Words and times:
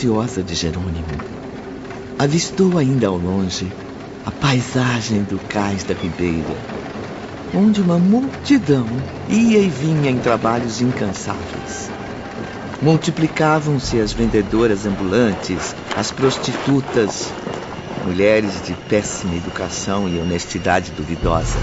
ansiosa 0.00 0.42
de 0.42 0.54
Jerônimo 0.54 1.20
avistou 2.18 2.78
ainda 2.78 3.08
ao 3.08 3.18
longe 3.18 3.70
a 4.24 4.30
paisagem 4.30 5.22
do 5.24 5.38
cais 5.40 5.84
da 5.84 5.92
Ribeira, 5.92 6.56
onde 7.54 7.82
uma 7.82 7.98
multidão 7.98 8.86
ia 9.28 9.58
e 9.58 9.68
vinha 9.68 10.10
em 10.10 10.18
trabalhos 10.18 10.80
incansáveis. 10.80 11.90
Multiplicavam-se 12.80 14.00
as 14.00 14.10
vendedoras 14.10 14.86
ambulantes, 14.86 15.76
as 15.94 16.10
prostitutas, 16.10 17.30
mulheres 18.06 18.54
de 18.64 18.72
péssima 18.88 19.36
educação 19.36 20.08
e 20.08 20.18
honestidade 20.18 20.92
duvidosa. 20.92 21.58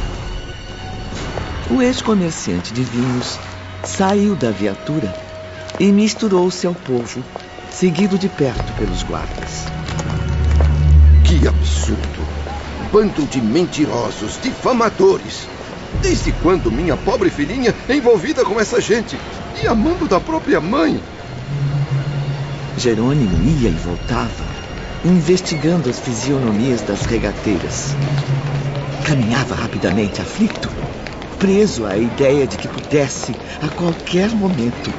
O 1.72 1.82
ex-comerciante 1.82 2.72
de 2.72 2.84
vinhos 2.84 3.40
saiu 3.84 4.36
da 4.36 4.52
viatura 4.52 5.12
e 5.80 5.92
misturou-se 5.92 6.68
ao 6.68 6.76
povo, 6.76 7.24
seguido 7.80 8.18
de 8.18 8.28
perto 8.28 8.74
pelos 8.74 9.04
guardas. 9.04 9.66
Que 11.24 11.48
absurdo! 11.48 12.28
Bando 12.92 13.24
de 13.28 13.40
mentirosos, 13.40 14.40
difamadores! 14.42 15.48
Desde 16.02 16.32
quando 16.32 16.72
minha 16.72 16.98
pobre 16.98 17.30
filhinha 17.30 17.76
é 17.88 17.96
envolvida 17.96 18.44
com 18.44 18.60
essa 18.60 18.82
gente 18.82 19.16
e 19.62 19.68
amando 19.68 20.08
da 20.08 20.20
própria 20.20 20.60
mãe? 20.60 21.00
Jerônimo 22.80 23.44
ia 23.44 23.70
e 23.70 23.74
voltava, 23.74 24.46
investigando 25.06 25.88
as 25.88 26.00
fisionomias 26.00 26.82
das 26.82 27.06
regateiras. 27.06 27.96
Caminhava 29.06 29.54
rapidamente, 29.54 30.20
aflito, 30.20 30.68
preso 31.38 31.86
à 31.86 31.96
ideia 31.96 32.48
de 32.48 32.58
que 32.58 32.68
pudesse, 32.68 33.36
a 33.62 33.68
qualquer 33.68 34.32
momento, 34.32 34.92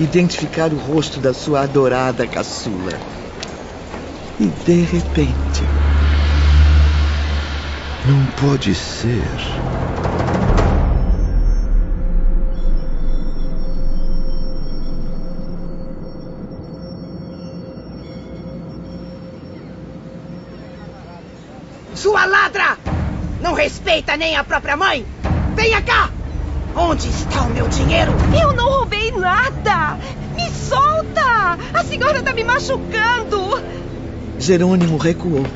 identificar 0.00 0.72
o 0.72 0.78
rosto 0.78 1.20
da 1.20 1.34
sua 1.34 1.60
adorada 1.60 2.26
caçula. 2.26 2.98
E 4.38 4.46
de 4.46 4.82
repente. 4.82 5.62
Não 8.06 8.26
pode 8.40 8.74
ser. 8.74 9.22
Sua 21.94 22.24
ladra! 22.24 22.78
Não 23.42 23.52
respeita 23.52 24.16
nem 24.16 24.34
a 24.34 24.44
própria 24.44 24.78
mãe? 24.78 25.04
Venha 25.54 25.82
cá! 25.82 26.08
Onde 26.74 27.08
está 27.08 27.42
o 27.42 27.50
meu 27.50 27.68
dinheiro? 27.68 28.12
Eu 28.40 28.54
não 28.54 28.70
roubei 28.70 28.99
nada! 29.20 29.98
Me 30.34 30.50
solta! 30.50 31.58
A 31.72 31.84
senhora 31.84 32.18
está 32.18 32.32
me 32.32 32.42
machucando! 32.42 33.62
Jerônimo 34.38 34.96
recuou 34.96 35.46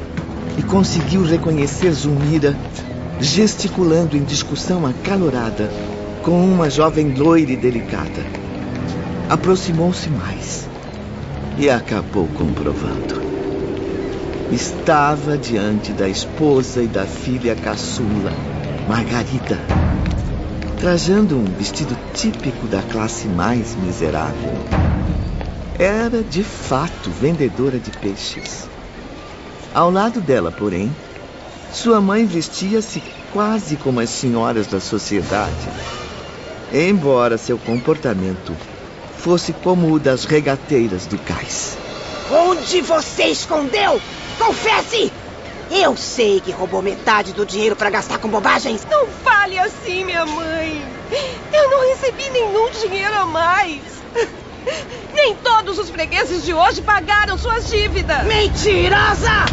e 0.59 0.63
conseguiu 0.63 1.25
reconhecer 1.25 1.91
Zulmira 1.93 2.55
gesticulando 3.19 4.17
em 4.17 4.23
discussão 4.23 4.87
acalorada 4.87 5.71
com 6.23 6.45
uma 6.45 6.69
jovem 6.69 7.15
loira 7.15 7.53
e 7.53 7.57
delicada. 7.57 8.23
Aproximou-se 9.29 10.09
mais 10.11 10.69
e 11.59 11.71
acabou 11.71 12.27
comprovando. 12.29 13.23
Estava 14.53 15.39
diante 15.39 15.93
da 15.93 16.09
esposa 16.09 16.83
e 16.83 16.87
da 16.87 17.07
filha 17.07 17.57
caçula, 17.57 18.33
Margarida, 18.87 19.59
trajando 20.79 21.37
um 21.37 21.45
vestido 21.45 21.97
típico 22.13 22.67
da 22.67 22.83
classe 22.83 23.27
mais 23.27 23.75
miserável. 23.77 24.53
Era, 25.79 26.23
de 26.23 26.43
fato, 26.43 27.11
vendedora 27.11 27.79
de 27.79 27.91
peixes. 27.91 28.69
Ao 29.75 29.91
lado 29.91 30.21
dela, 30.21 30.53
porém, 30.53 30.95
sua 31.73 32.01
mãe 32.01 32.27
vestia-se 32.27 33.03
quase 33.33 33.77
como 33.77 34.01
as 34.01 34.11
senhoras 34.11 34.67
da 34.67 34.79
sociedade. 34.79 35.69
Embora 36.73 37.37
seu 37.37 37.59
comportamento 37.59 38.55
fosse 39.19 39.53
como 39.53 39.93
o 39.93 39.99
das 39.99 40.25
regateiras 40.25 41.07
do 41.07 41.19
cais. 41.19 41.77
Onde 42.31 42.81
você 42.81 43.25
escondeu? 43.25 44.01
Confesse! 44.39 45.24
Eu 45.71 45.97
sei 45.97 46.41
que 46.41 46.53
roubou 46.53 46.83
metade 46.83 47.33
do 47.33 47.45
dinheiro 47.45 47.77
para 47.77 47.91
gastar 47.91 48.19
com 48.19 48.29
bobagens. 48.29 48.87
Não 48.91 49.07
fale 49.07 49.59
assim, 49.59 50.05
minha 50.05 50.25
mãe. 50.27 50.85
Eu 51.53 51.71
não 51.71 51.89
recebi 51.89 52.29
nenhum 52.31 52.71
dinheiro 52.71 53.15
a 53.15 53.27
mais. 53.27 53.81
Nem 55.15 55.35
todos 55.37 55.79
os 55.79 55.91
fregueses 55.91 56.45
de 56.45 56.53
hoje 56.53 56.83
pagaram 56.83 57.39
suas 57.39 57.69
dívidas. 57.69 58.25
Mentirosa! 58.25 59.45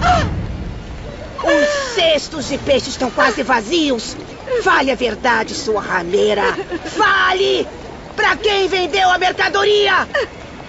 Os 1.43 1.95
cestos 1.95 2.47
de 2.47 2.57
peixe 2.57 2.89
estão 2.89 3.09
quase 3.09 3.43
vazios. 3.43 4.15
Fale 4.63 4.91
a 4.91 4.95
verdade, 4.95 5.53
sua 5.53 5.81
rameira. 5.81 6.43
Fale! 6.85 7.67
Para 8.15 8.35
quem 8.35 8.67
vendeu 8.67 9.09
a 9.09 9.17
mercadoria? 9.17 10.07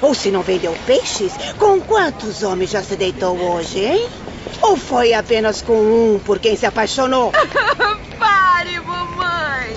Ou 0.00 0.14
se 0.14 0.30
não 0.30 0.42
vendeu 0.42 0.76
peixes, 0.86 1.32
com 1.58 1.80
quantos 1.80 2.42
homens 2.42 2.70
já 2.70 2.82
se 2.82 2.96
deitou 2.96 3.36
hoje, 3.38 3.84
hein? 3.84 4.08
Ou 4.60 4.76
foi 4.76 5.12
apenas 5.12 5.62
com 5.62 5.74
um 5.74 6.20
por 6.24 6.38
quem 6.38 6.56
se 6.56 6.66
apaixonou? 6.66 7.32
Pare, 8.18 8.80
mamãe! 8.80 9.76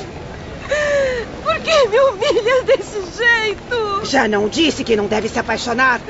Por 1.44 1.60
que 1.60 1.88
me 1.88 2.00
humilha 2.00 2.64
desse 2.64 3.02
jeito? 3.16 4.06
Já 4.06 4.28
não 4.28 4.48
disse 4.48 4.84
que 4.84 4.96
não 4.96 5.08
deve 5.08 5.30
se 5.30 5.40
apaixonar? 5.40 6.02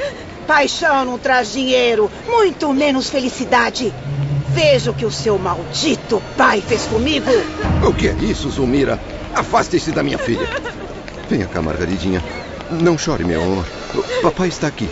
Paixão 0.48 1.06
não 1.06 1.18
traz 1.18 1.52
dinheiro, 1.52 2.12
muito 2.28 2.72
menos 2.74 3.10
felicidade. 3.10 3.94
Veja 4.50 4.92
o 4.92 4.94
que 4.94 5.06
o 5.06 5.12
seu 5.12 5.38
maldito 5.38 6.22
pai 6.38 6.62
fez 6.62 6.86
comigo. 6.86 7.32
O 7.86 7.94
que 7.94 8.08
é 8.08 8.14
isso, 8.14 8.50
Zulmira? 8.50 9.00
Afaste-se 9.34 9.92
da 9.92 10.04
minha 10.04 10.18
filha. 10.18 10.48
Venha 11.30 11.48
cá, 11.48 11.62
Margaridinha. 11.62 12.24
Não 12.70 12.98
chore, 12.98 13.24
meu 13.24 13.42
amor. 13.42 13.66
O 13.94 14.22
papai 14.22 14.48
está 14.48 14.68
aqui. 14.68 14.90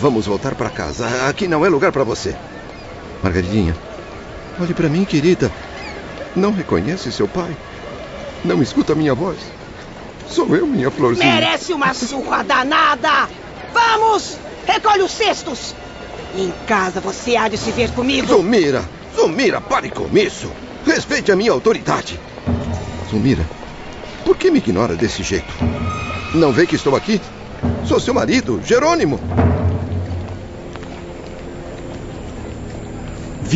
Vamos 0.00 0.26
voltar 0.26 0.54
para 0.54 0.70
casa. 0.70 1.28
Aqui 1.28 1.46
não 1.46 1.64
é 1.64 1.68
lugar 1.68 1.92
para 1.92 2.04
você. 2.04 2.34
Margaridinha, 3.24 3.74
olhe 4.60 4.74
para 4.74 4.86
mim, 4.86 5.06
querida. 5.06 5.50
Não 6.36 6.52
reconhece 6.52 7.10
seu 7.10 7.26
pai? 7.26 7.56
Não 8.44 8.62
escuta 8.62 8.94
minha 8.94 9.14
voz? 9.14 9.38
Sou 10.28 10.54
eu, 10.54 10.66
minha 10.66 10.90
florzinha. 10.90 11.32
Merece 11.32 11.72
uma 11.72 11.94
surra 11.94 12.44
danada! 12.44 13.26
Vamos! 13.72 14.36
Recolhe 14.66 15.02
os 15.02 15.10
cestos! 15.10 15.74
Em 16.36 16.52
casa 16.66 17.00
você 17.00 17.34
há 17.34 17.48
de 17.48 17.56
se 17.56 17.70
ver 17.70 17.90
comigo. 17.92 18.26
Zulmira! 18.26 18.84
Zulmira, 19.16 19.58
pare 19.58 19.88
com 19.88 20.06
isso! 20.18 20.52
Respeite 20.84 21.32
a 21.32 21.36
minha 21.36 21.52
autoridade! 21.52 22.20
Zulmira, 23.10 23.48
por 24.22 24.36
que 24.36 24.50
me 24.50 24.58
ignora 24.58 24.96
desse 24.96 25.22
jeito? 25.22 25.54
Não 26.34 26.52
vê 26.52 26.66
que 26.66 26.76
estou 26.76 26.94
aqui? 26.94 27.18
Sou 27.86 27.98
seu 27.98 28.12
marido, 28.12 28.60
Jerônimo. 28.62 29.18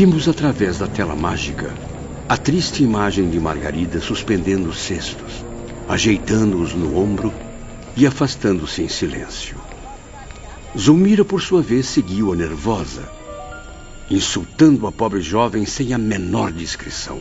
Vimos 0.01 0.29
através 0.29 0.79
da 0.79 0.87
tela 0.87 1.17
mágica 1.17 1.75
a 2.29 2.37
triste 2.37 2.85
imagem 2.85 3.29
de 3.29 3.41
Margarida 3.41 4.01
suspendendo 4.01 4.69
os 4.69 4.79
cestos, 4.79 5.45
ajeitando-os 5.89 6.73
no 6.73 6.97
ombro 6.97 7.35
e 7.97 8.07
afastando-se 8.07 8.81
em 8.81 8.89
silêncio. 8.89 9.57
Zulmira, 10.79 11.25
por 11.25 11.43
sua 11.43 11.61
vez, 11.61 11.87
seguiu-a 11.87 12.37
nervosa, 12.37 13.09
insultando 14.09 14.87
a 14.87 14.93
pobre 14.93 15.21
jovem 15.21 15.67
sem 15.67 15.93
a 15.93 15.99
menor 15.99 16.53
discrição. 16.53 17.21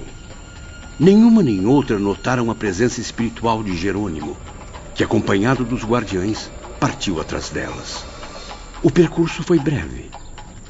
Nenhuma 1.00 1.42
nem 1.42 1.66
outra 1.66 1.98
notaram 1.98 2.52
a 2.52 2.54
presença 2.54 3.02
espiritual 3.02 3.64
de 3.64 3.76
Jerônimo, 3.76 4.38
que, 4.94 5.04
acompanhado 5.04 5.66
dos 5.66 5.84
guardiães, 5.84 6.52
partiu 6.80 7.20
atrás 7.20 7.50
delas. 7.50 8.06
O 8.84 8.92
percurso 8.92 9.42
foi 9.42 9.58
breve. 9.58 10.12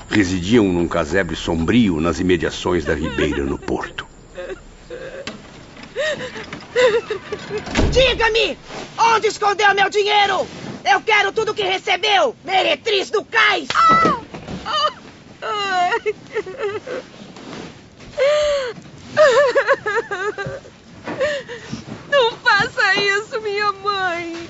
Residiam 0.10 0.66
num 0.66 0.88
casebre 0.88 1.36
sombrio 1.36 2.00
nas 2.00 2.20
imediações 2.20 2.86
da 2.86 2.94
ribeira 2.96 3.44
no 3.44 3.58
porto. 3.58 4.08
Diga-me! 7.92 8.58
Onde 8.98 9.28
escondeu 9.28 9.74
meu 9.76 9.90
dinheiro? 9.90 10.48
Eu 10.90 11.02
quero 11.02 11.32
tudo 11.32 11.54
que 11.54 11.64
recebeu! 11.64 12.36
Meretriz 12.44 13.10
do 13.10 13.24
cais! 13.26 13.68
Ah! 13.76 14.22
Ah! 14.66 14.98
Ai. 15.42 16.16
Não 22.10 22.32
faça 22.38 22.96
isso, 22.96 23.42
minha 23.42 23.72
mãe! 23.74 24.50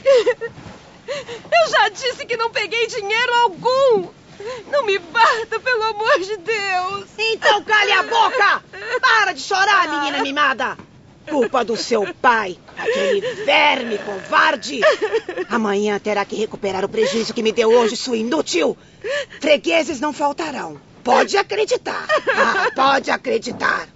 Eu 1.07 1.71
já 1.71 1.89
disse 1.89 2.25
que 2.25 2.37
não 2.37 2.51
peguei 2.51 2.87
dinheiro 2.87 3.33
algum! 3.43 4.09
Não 4.71 4.85
me 4.85 4.99
bata, 4.99 5.59
pelo 5.59 5.83
amor 5.83 6.19
de 6.19 6.37
Deus! 6.37 7.05
Então 7.17 7.63
cale 7.63 7.91
a 7.91 8.03
boca! 8.03 8.63
Para 9.01 9.33
de 9.33 9.41
chorar, 9.41 9.87
menina 9.87 10.21
mimada! 10.21 10.77
Culpa 11.29 11.63
do 11.65 11.75
seu 11.75 12.13
pai, 12.13 12.57
aquele 12.77 13.19
verme 13.43 13.97
covarde. 13.97 14.79
Amanhã 15.49 15.99
terá 15.99 16.23
que 16.23 16.37
recuperar 16.37 16.85
o 16.85 16.89
prejuízo 16.89 17.33
que 17.33 17.43
me 17.43 17.51
deu 17.51 17.69
hoje, 17.69 17.97
sua 17.97 18.15
inútil. 18.15 18.77
Fregueses 19.41 19.99
não 19.99 20.13
faltarão. 20.13 20.79
Pode 21.03 21.35
acreditar. 21.37 22.05
Ah, 22.33 22.71
pode 22.73 23.11
acreditar. 23.11 23.87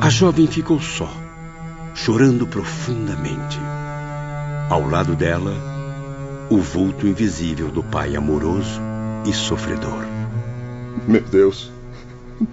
A 0.00 0.10
jovem 0.10 0.46
ficou 0.46 0.80
só, 0.80 1.08
chorando 1.94 2.46
profundamente. 2.46 3.58
Ao 4.68 4.86
lado 4.86 5.14
dela, 5.14 5.54
o 6.50 6.58
vulto 6.58 7.06
invisível 7.06 7.70
do 7.70 7.82
pai 7.82 8.16
amoroso 8.16 8.80
e 9.24 9.32
sofredor. 9.32 10.04
Meu 11.06 11.22
Deus, 11.22 11.70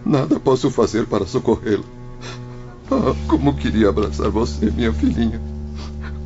nada 0.06 0.40
posso 0.40 0.70
fazer 0.70 1.08
para 1.08 1.26
socorrê-lo. 1.26 1.86
Ah, 2.92 3.16
como 3.28 3.56
queria 3.56 3.90
abraçar 3.90 4.30
você, 4.30 4.70
minha 4.70 4.94
filhinha. 4.94 5.42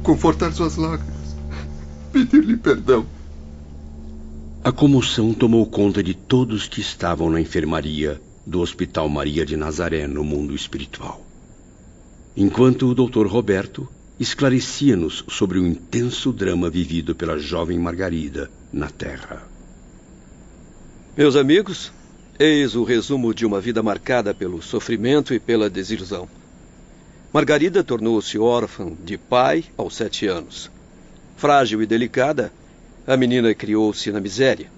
Confortar 0.04 0.52
suas 0.52 0.76
lágrimas. 0.76 1.36
Pedir-lhe 2.12 2.58
perdão. 2.58 3.06
A 4.64 4.72
comoção 4.72 5.34
tomou 5.34 5.66
conta 5.68 6.02
de 6.02 6.14
todos 6.14 6.68
que 6.68 6.82
estavam 6.82 7.30
na 7.30 7.40
enfermaria 7.40 8.20
do 8.46 8.62
Hospital 8.62 9.08
Maria 9.08 9.46
de 9.46 9.56
Nazaré 9.56 10.08
no 10.08 10.24
mundo 10.24 10.56
espiritual. 10.56 11.25
Enquanto 12.38 12.88
o 12.88 12.94
Dr. 12.94 13.28
Roberto 13.28 13.88
esclarecia-nos 14.20 15.24
sobre 15.30 15.58
o 15.58 15.66
intenso 15.66 16.34
drama 16.34 16.70
vivido 16.70 17.16
pela 17.16 17.40
jovem 17.40 17.80
Margarida 17.80 18.52
na 18.74 18.90
Terra. 18.90 19.42
Meus 21.16 21.38
amigos, 21.38 21.94
eis 22.38 22.76
o 22.76 22.84
resumo 22.84 23.34
de 23.34 23.46
uma 23.46 23.62
vida 23.62 23.82
marcada 23.82 24.34
pelo 24.34 24.62
sofrimento 24.62 25.34
e 25.34 25.40
pela 25.40 25.70
desilusão. 25.70 26.28
Margarida 27.32 27.82
tornou-se 27.86 28.38
órfã 28.38 28.92
de 29.02 29.18
pai 29.18 29.64
aos 29.78 29.96
sete 29.96 30.28
anos. 30.28 30.70
Frágil 31.38 31.82
e 31.82 31.86
delicada, 31.86 32.52
a 33.08 33.16
menina 33.16 33.54
criou-se 33.54 34.12
na 34.12 34.20
miséria, 34.20 34.70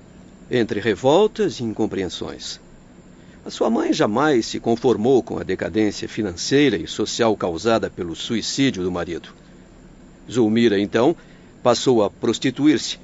entre 0.51 0.79
revoltas 0.79 1.59
e 1.59 1.63
incompreensões. 1.63 2.59
A 3.47 3.49
sua 3.49 3.69
mãe 3.69 3.93
jamais 3.93 4.45
se 4.45 4.59
conformou 4.59 5.23
com 5.23 5.39
a 5.39 5.43
decadência 5.43 6.05
financeira 6.05 6.75
e 6.75 6.85
social 6.85 7.33
causada 7.37 7.89
pelo 7.89 8.13
suicídio 8.13 8.83
do 8.83 8.91
marido. 8.91 9.29
Zulmira, 10.29 10.77
então, 10.77 11.15
passou 11.63 12.03
a 12.03 12.09
prostituir-se, 12.09 12.99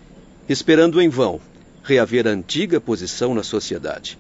esperando 0.50 1.02
em 1.02 1.08
vão 1.08 1.40
reaver 1.82 2.28
a 2.28 2.32
antiga 2.32 2.82
posição 2.82 3.34
na 3.34 3.42
sociedade. 3.42 4.20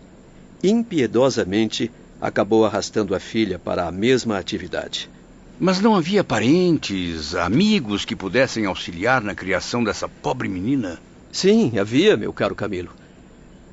Impiedosamente, 0.63 1.91
acabou 2.21 2.65
arrastando 2.65 3.13
a 3.13 3.19
filha 3.19 3.59
para 3.59 3.85
a 3.85 3.91
mesma 3.91 4.37
atividade. 4.37 5.09
Mas 5.59 5.81
não 5.81 5.93
havia 5.93 6.23
parentes, 6.23 7.35
amigos 7.35 8.05
que 8.05 8.15
pudessem 8.15 8.65
auxiliar 8.65 9.21
na 9.21 9.35
criação 9.35 9.83
dessa 9.83 10.07
pobre 10.07 10.47
menina? 10.47 11.01
Sim, 11.33 11.77
havia, 11.77 12.15
meu 12.15 12.31
caro 12.31 12.55
Camilo 12.55 13.02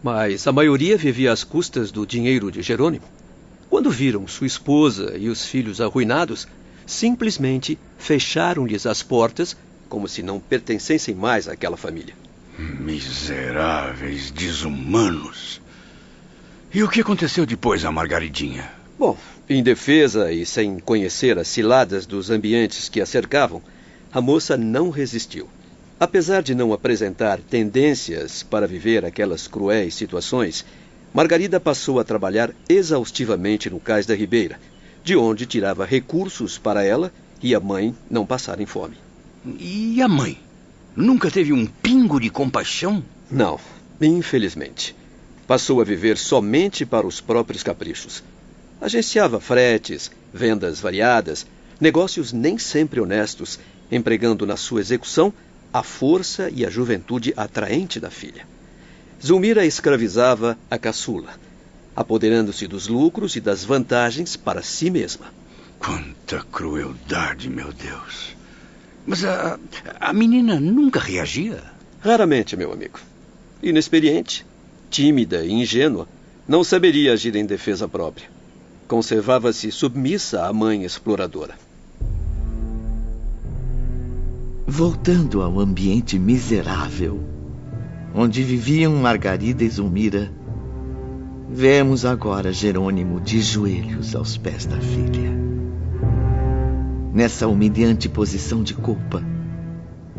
mas 0.03 0.47
a 0.47 0.53
maioria 0.53 0.97
vivia 0.97 1.33
às 1.33 1.45
custas 1.45 1.91
do 1.91 2.07
dinheiro 2.07 2.51
de 2.51 2.63
Jerônimo. 2.63 3.05
Quando 3.69 3.91
viram 3.91 4.27
sua 4.27 4.47
esposa 4.47 5.17
e 5.17 5.29
os 5.29 5.45
filhos 5.45 5.81
arruinados, 5.81 6.49
simplesmente 6.87 7.79
fecharam-lhes 7.99 8.87
as 8.87 9.03
portas 9.03 9.57
como 9.89 10.09
se 10.09 10.23
não 10.23 10.41
pertencessem 10.41 11.15
mais 11.15 11.49
àquela 11.49 11.77
família. 11.77 12.15
Miseráveis, 12.59 14.31
desumanos. 14.31 15.61
E 16.73 16.83
o 16.83 16.89
que 16.89 17.01
aconteceu 17.01 17.45
depois 17.45 17.85
a 17.85 17.91
Margaridinha? 17.91 18.71
Bom, 18.99 19.17
em 19.49 19.63
defesa 19.63 20.33
e 20.33 20.47
sem 20.47 20.79
conhecer 20.79 21.39
as 21.39 21.49
ciladas 21.49 22.07
dos 22.07 22.31
ambientes 22.31 22.89
que 22.89 23.01
a 23.01 23.07
cercavam, 23.07 23.63
a 24.13 24.21
moça 24.21 24.57
não 24.57 24.91
resistiu. 24.91 25.49
Apesar 26.01 26.43
de 26.43 26.55
não 26.55 26.73
apresentar 26.73 27.39
tendências 27.41 28.43
para 28.43 28.67
viver 28.67 29.05
aquelas 29.05 29.47
cruéis 29.47 29.95
situações, 29.95 30.65
Margarida 31.13 31.61
passou 31.61 32.01
a 32.01 32.05
trabalhar 32.05 32.55
exaustivamente 32.71 33.69
no 33.69 33.79
cais 33.79 34.07
da 34.07 34.15
Ribeira, 34.15 34.59
de 35.05 35.15
onde 35.15 35.45
tirava 35.45 35.85
recursos 35.85 36.57
para 36.57 36.83
ela 36.83 37.13
e 37.43 37.55
a 37.55 37.61
mãe 37.61 37.95
não 38.11 38.25
passarem 38.25 38.65
fome. 38.65 38.97
E 39.59 40.01
a 40.01 40.09
mãe? 40.09 40.39
Nunca 40.97 41.31
teve 41.31 41.53
um 41.53 41.67
pingo 41.67 42.19
de 42.19 42.31
compaixão? 42.31 43.05
Não, 43.31 43.61
infelizmente. 44.01 44.97
Passou 45.47 45.83
a 45.83 45.85
viver 45.85 46.17
somente 46.17 46.87
para 46.87 47.07
os 47.07 47.21
próprios 47.21 47.63
caprichos. 47.63 48.23
Agenciava 48.81 49.39
fretes, 49.39 50.11
vendas 50.33 50.81
variadas, 50.81 51.47
negócios 51.79 52.33
nem 52.33 52.57
sempre 52.57 53.01
honestos, 53.01 53.59
empregando 53.93 54.47
na 54.47 54.57
sua 54.57 54.81
execução 54.81 55.31
a 55.73 55.83
força 55.83 56.51
e 56.51 56.67
a 56.67 56.71
juventude 56.71 57.33
atraente 57.37 58.01
da 58.01 58.11
filha. 58.11 58.47
Zulmira 59.25 59.65
escravizava 59.65 60.59
a 60.71 60.79
caçula, 60.79 61.31
apoderando-se 61.95 62.67
dos 62.67 62.89
lucros 62.89 63.37
e 63.37 63.41
das 63.41 63.65
vantagens 63.65 64.37
para 64.37 64.63
si 64.63 64.91
mesma. 64.91 65.27
Quanta 65.79 66.45
crueldade, 66.51 67.49
meu 67.49 67.73
Deus! 67.73 68.37
Mas 69.07 69.25
a, 69.25 69.59
a 69.99 70.13
menina 70.13 70.59
nunca 70.59 71.01
reagia? 71.01 71.63
Raramente, 72.01 72.57
meu 72.57 72.73
amigo. 72.73 72.99
Inexperiente, 73.63 74.47
tímida 74.91 75.45
e 75.45 75.53
ingênua, 75.53 76.09
não 76.49 76.65
saberia 76.65 77.13
agir 77.13 77.37
em 77.37 77.47
defesa 77.47 77.87
própria. 77.89 78.29
Conservava-se 78.89 79.71
submissa 79.71 80.45
à 80.45 80.53
mãe 80.53 80.85
exploradora. 80.85 81.55
Voltando 84.73 85.43
ao 85.43 85.59
ambiente 85.59 86.17
miserável, 86.17 87.21
onde 88.15 88.41
viviam 88.45 88.95
Margarida 88.95 89.65
e 89.65 89.69
Zulmira, 89.69 90.33
vemos 91.49 92.05
agora 92.05 92.53
Jerônimo 92.53 93.21
de 93.21 93.43
joelhos 93.43 94.15
aos 94.15 94.37
pés 94.37 94.67
da 94.67 94.79
filha. 94.79 95.37
Nessa 97.13 97.49
humilhante 97.49 98.09
posição 98.09 98.63
de 98.63 98.75
culpa, 98.75 99.25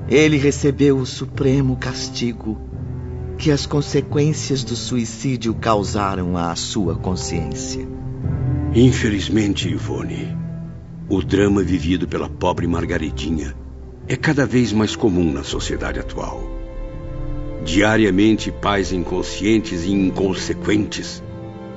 ele 0.10 0.36
recebeu 0.36 0.98
o 0.98 1.05
supremo 1.05 1.77
castigo 1.77 2.60
que 3.38 3.51
as 3.51 3.65
consequências 3.65 4.65
do 4.65 4.75
suicídio 4.75 5.53
causaram 5.53 6.36
à 6.36 6.53
sua 6.58 6.98
consciência. 6.98 7.88
Infelizmente, 8.75 9.70
Ivone, 9.70 10.38
o 11.08 11.22
drama 11.22 11.63
vivido 11.63 12.05
pela 12.05 12.27
pobre 12.27 12.67
Margaridinha 12.67 13.61
é 14.12 14.18
cada 14.18 14.46
vez 14.46 14.74
mais 14.74 14.94
comum 14.94 15.32
na 15.32 15.41
sociedade 15.41 15.98
atual. 15.98 16.44
Diariamente, 17.63 18.51
pais 18.51 18.91
inconscientes 18.91 19.86
e 19.86 19.91
inconsequentes 19.94 21.24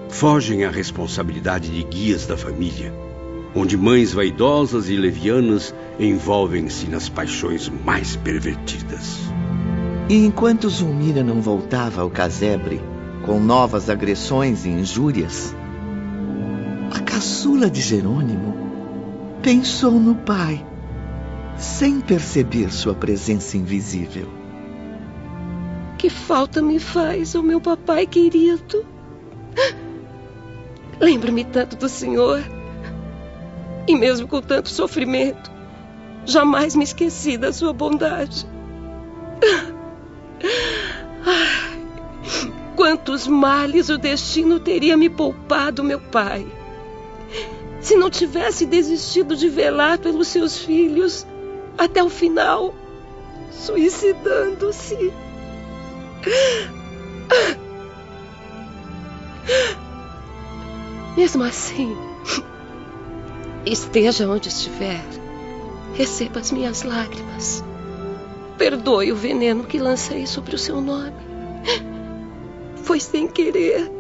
fogem 0.09 0.65
à 0.65 0.71
responsabilidade 0.71 1.71
de 1.71 1.85
guias 1.85 2.27
da 2.27 2.37
família, 2.37 2.93
onde 3.55 3.77
mães 3.77 4.13
vaidosas 4.13 4.89
e 4.89 4.97
levianas 4.97 5.73
envolvem-se 5.97 6.89
nas 6.89 7.09
paixões 7.09 7.71
mais 7.85 8.17
pervertidas. 8.17 9.21
E 10.09 10.17
enquanto 10.17 10.69
Zulmira 10.69 11.23
não 11.23 11.41
voltava 11.41 12.03
ao 12.03 12.11
casebre 12.11 12.81
com 13.25 13.39
novas 13.39 13.89
agressões 13.89 14.65
e 14.65 14.71
injúrias, 14.71 15.55
a 16.93 16.99
caçula 16.99 17.71
de 17.71 17.81
Jerônimo 17.81 18.57
pensou 19.41 19.93
no 20.01 20.17
pai 20.17 20.74
sem 21.57 22.01
perceber 22.01 22.73
sua 22.73 22.95
presença 22.95 23.57
invisível. 23.57 24.29
Que 25.99 26.11
falta 26.11 26.61
me 26.61 26.79
faz 26.79 27.35
o 27.35 27.43
meu 27.43 27.61
papai 27.61 28.07
querido. 28.07 28.85
Lembra-me 31.01 31.45
tanto 31.45 31.77
do 31.77 31.89
Senhor. 31.89 32.43
E 33.87 33.97
mesmo 33.97 34.27
com 34.27 34.41
tanto 34.41 34.69
sofrimento, 34.69 35.51
jamais 36.25 36.75
me 36.75 36.85
esqueci 36.85 37.37
da 37.37 37.53
sua 37.53 37.73
bondade. 37.73 38.47
Quantos 42.77 43.27
males 43.27 43.89
o 43.89 43.97
destino 43.97 44.59
teria 44.59 44.97
me 44.97 45.09
poupado, 45.09 45.85
meu 45.85 46.01
pai. 46.01 46.47
Se 47.81 47.97
não 47.97 48.11
tivesse 48.11 48.67
desistido 48.67 49.37
de 49.37 49.49
velar 49.49 49.99
pelos 49.99 50.29
seus 50.29 50.59
filhos 50.59 51.27
até 51.77 52.03
o 52.03 52.09
final, 52.09 52.75
suicidando-se. 53.51 55.13
Mesmo 61.17 61.45
assim, 61.45 61.97
esteja 63.65 64.29
onde 64.29 64.49
estiver, 64.49 65.05
receba 65.95 66.41
as 66.41 66.51
minhas 66.51 66.83
lágrimas. 66.83 67.63
Perdoe 68.59 69.13
o 69.13 69.17
veneno 69.17 69.65
que 69.65 69.79
lancei 69.79 70.27
sobre 70.27 70.55
o 70.55 70.59
seu 70.59 70.81
nome. 70.81 71.13
Foi 72.83 73.01
sem 73.01 73.29
querer. 73.29 73.91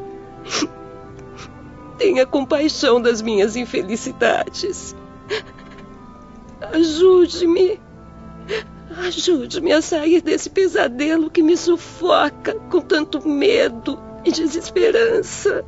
Tenha 1.99 2.26
compaixão 2.26 3.00
das 3.00 3.23
minhas 3.23 3.57
infelicidades. 3.57 4.95
Ajude-me. 6.61 7.80
Ajude-me 8.99 9.73
a 9.73 9.82
sair 9.82 10.20
desse 10.20 10.49
pesadelo 10.50 11.30
que 11.30 11.42
me 11.42 11.56
sufoca 11.56 12.54
com 12.70 12.80
tanto 12.80 13.26
medo 13.26 13.99
e 14.25 14.30
desesperança. 14.30 15.64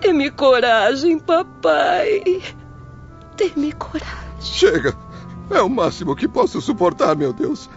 Dê-me 0.00 0.30
coragem, 0.30 1.18
papai. 1.18 2.42
Dê-me 3.36 3.72
coragem. 3.72 4.28
Chega! 4.40 4.94
É 5.50 5.62
o 5.62 5.68
máximo 5.68 6.14
que 6.14 6.28
posso 6.28 6.60
suportar, 6.60 7.16
meu 7.16 7.32
Deus. 7.32 7.70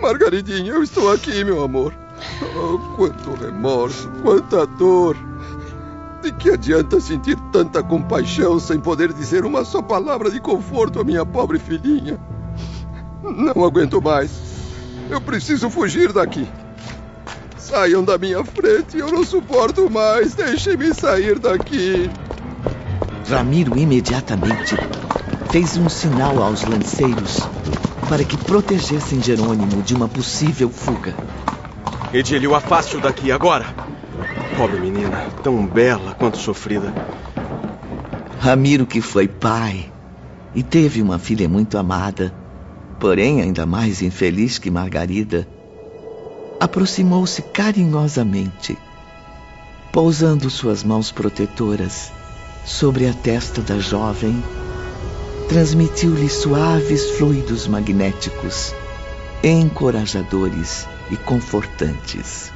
Margaridinha, 0.00 0.72
eu 0.72 0.82
estou 0.82 1.12
aqui, 1.12 1.44
meu 1.44 1.62
amor. 1.62 1.94
Oh, 2.56 2.78
quanto 2.96 3.30
remorso, 3.34 4.10
quanta 4.22 4.66
dor. 4.66 5.16
De 6.24 6.32
que 6.32 6.48
adianta 6.48 6.98
sentir 7.02 7.36
tanta 7.52 7.82
compaixão 7.82 8.58
sem 8.58 8.80
poder 8.80 9.12
dizer 9.12 9.44
uma 9.44 9.62
só 9.62 9.82
palavra 9.82 10.30
de 10.30 10.40
conforto 10.40 10.98
à 10.98 11.04
minha 11.04 11.26
pobre 11.26 11.58
filhinha? 11.58 12.18
Não 13.22 13.62
aguento 13.62 14.00
mais. 14.00 14.30
Eu 15.10 15.20
preciso 15.20 15.68
fugir 15.68 16.14
daqui. 16.14 16.48
Saiam 17.58 18.02
da 18.02 18.16
minha 18.16 18.42
frente, 18.42 18.96
eu 18.96 19.12
não 19.12 19.22
suporto 19.22 19.90
mais. 19.90 20.34
Deixem-me 20.34 20.94
sair 20.94 21.38
daqui. 21.38 22.10
Ramiro 23.28 23.76
imediatamente 23.76 24.76
fez 25.50 25.76
um 25.76 25.90
sinal 25.90 26.42
aos 26.42 26.64
lanceiros 26.64 27.40
para 28.08 28.24
que 28.24 28.38
protegessem 28.38 29.22
Jerônimo 29.22 29.82
de 29.82 29.94
uma 29.94 30.08
possível 30.08 30.70
fuga. 30.70 31.14
Edílio, 32.14 32.54
afaste-o 32.54 33.00
daqui 33.02 33.30
agora. 33.30 33.93
Pobre 34.52 34.80
menina, 34.80 35.22
tão 35.42 35.66
bela 35.66 36.14
quanto 36.14 36.38
sofrida. 36.38 36.92
Ramiro, 38.38 38.86
que 38.86 39.00
foi 39.00 39.26
pai 39.26 39.92
e 40.54 40.62
teve 40.62 41.02
uma 41.02 41.18
filha 41.18 41.48
muito 41.48 41.76
amada, 41.76 42.32
porém 42.98 43.42
ainda 43.42 43.66
mais 43.66 44.00
infeliz 44.00 44.58
que 44.58 44.70
Margarida, 44.70 45.46
aproximou-se 46.60 47.42
carinhosamente, 47.42 48.78
pousando 49.92 50.48
suas 50.48 50.84
mãos 50.84 51.10
protetoras 51.10 52.12
sobre 52.64 53.08
a 53.08 53.12
testa 53.12 53.60
da 53.60 53.78
jovem, 53.78 54.42
transmitiu-lhe 55.48 56.28
suaves 56.28 57.10
fluidos 57.10 57.66
magnéticos, 57.66 58.72
encorajadores 59.42 60.86
e 61.10 61.16
confortantes. 61.16 62.53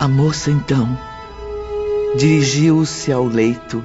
A 0.00 0.08
moça 0.08 0.50
então 0.50 0.98
dirigiu-se 2.16 3.12
ao 3.12 3.26
leito 3.26 3.84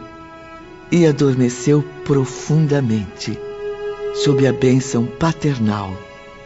e 0.90 1.06
adormeceu 1.06 1.84
profundamente 2.06 3.38
sob 4.24 4.48
a 4.48 4.54
bênção 4.54 5.06
paternal 5.06 5.94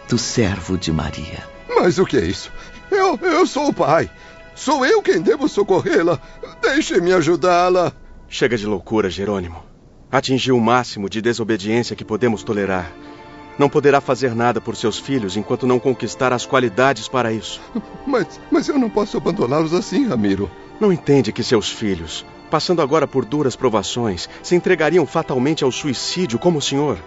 do 0.10 0.18
servo 0.18 0.76
de 0.76 0.92
Maria. 0.92 1.44
Mas 1.70 2.00
o 2.00 2.06
que 2.08 2.18
é 2.18 2.26
isso? 2.26 2.52
Eu, 2.90 3.20
eu 3.22 3.46
sou 3.46 3.68
o 3.68 3.74
pai. 3.74 4.10
Sou 4.56 4.84
eu 4.84 5.04
quem 5.04 5.22
devo 5.22 5.48
socorrê-la. 5.48 6.20
Deixe-me 6.64 7.14
ajudá-la. 7.14 7.94
Chega 8.28 8.58
de 8.58 8.66
loucura, 8.66 9.08
Jerônimo. 9.08 9.64
Atingiu 10.12 10.58
o 10.58 10.62
máximo 10.62 11.08
de 11.08 11.22
desobediência 11.22 11.96
que 11.96 12.04
podemos 12.04 12.42
tolerar. 12.42 12.92
Não 13.60 13.68
poderá 13.68 14.00
fazer 14.00 14.34
nada 14.34 14.62
por 14.62 14.74
seus 14.78 14.98
filhos 14.98 15.36
enquanto 15.36 15.68
não 15.68 15.80
conquistar 15.80 16.32
as 16.32 16.46
qualidades 16.46 17.10
para 17.10 17.34
isso. 17.34 17.60
Mas, 18.08 18.40
mas 18.50 18.68
eu 18.68 18.80
não 18.80 18.90
posso 18.90 19.18
abandoná-los 19.18 19.74
assim, 19.74 20.08
Ramiro. 20.08 20.50
Não 20.80 20.92
entende 20.92 21.32
que 21.32 21.44
seus 21.44 21.70
filhos, 21.70 22.26
passando 22.50 22.82
agora 22.82 23.06
por 23.06 23.24
duras 23.24 23.56
provações, 23.56 24.28
se 24.42 24.56
entregariam 24.56 25.06
fatalmente 25.06 25.64
ao 25.64 25.72
suicídio 25.72 26.40
como 26.40 26.58
o 26.58 26.62
senhor? 26.62 26.98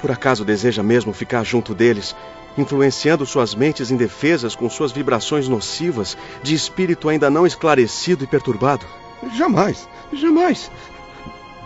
Por 0.00 0.10
acaso 0.10 0.44
deseja 0.44 0.82
mesmo 0.82 1.12
ficar 1.12 1.42
junto 1.42 1.74
deles, 1.74 2.14
influenciando 2.56 3.24
suas 3.24 3.54
mentes 3.54 3.90
indefesas 3.90 4.54
com 4.54 4.68
suas 4.68 4.92
vibrações 4.92 5.48
nocivas 5.48 6.16
de 6.42 6.54
espírito 6.54 7.08
ainda 7.08 7.30
não 7.30 7.46
esclarecido 7.46 8.22
e 8.22 8.26
perturbado? 8.26 8.86
Jamais, 9.34 9.88
jamais. 10.12 10.70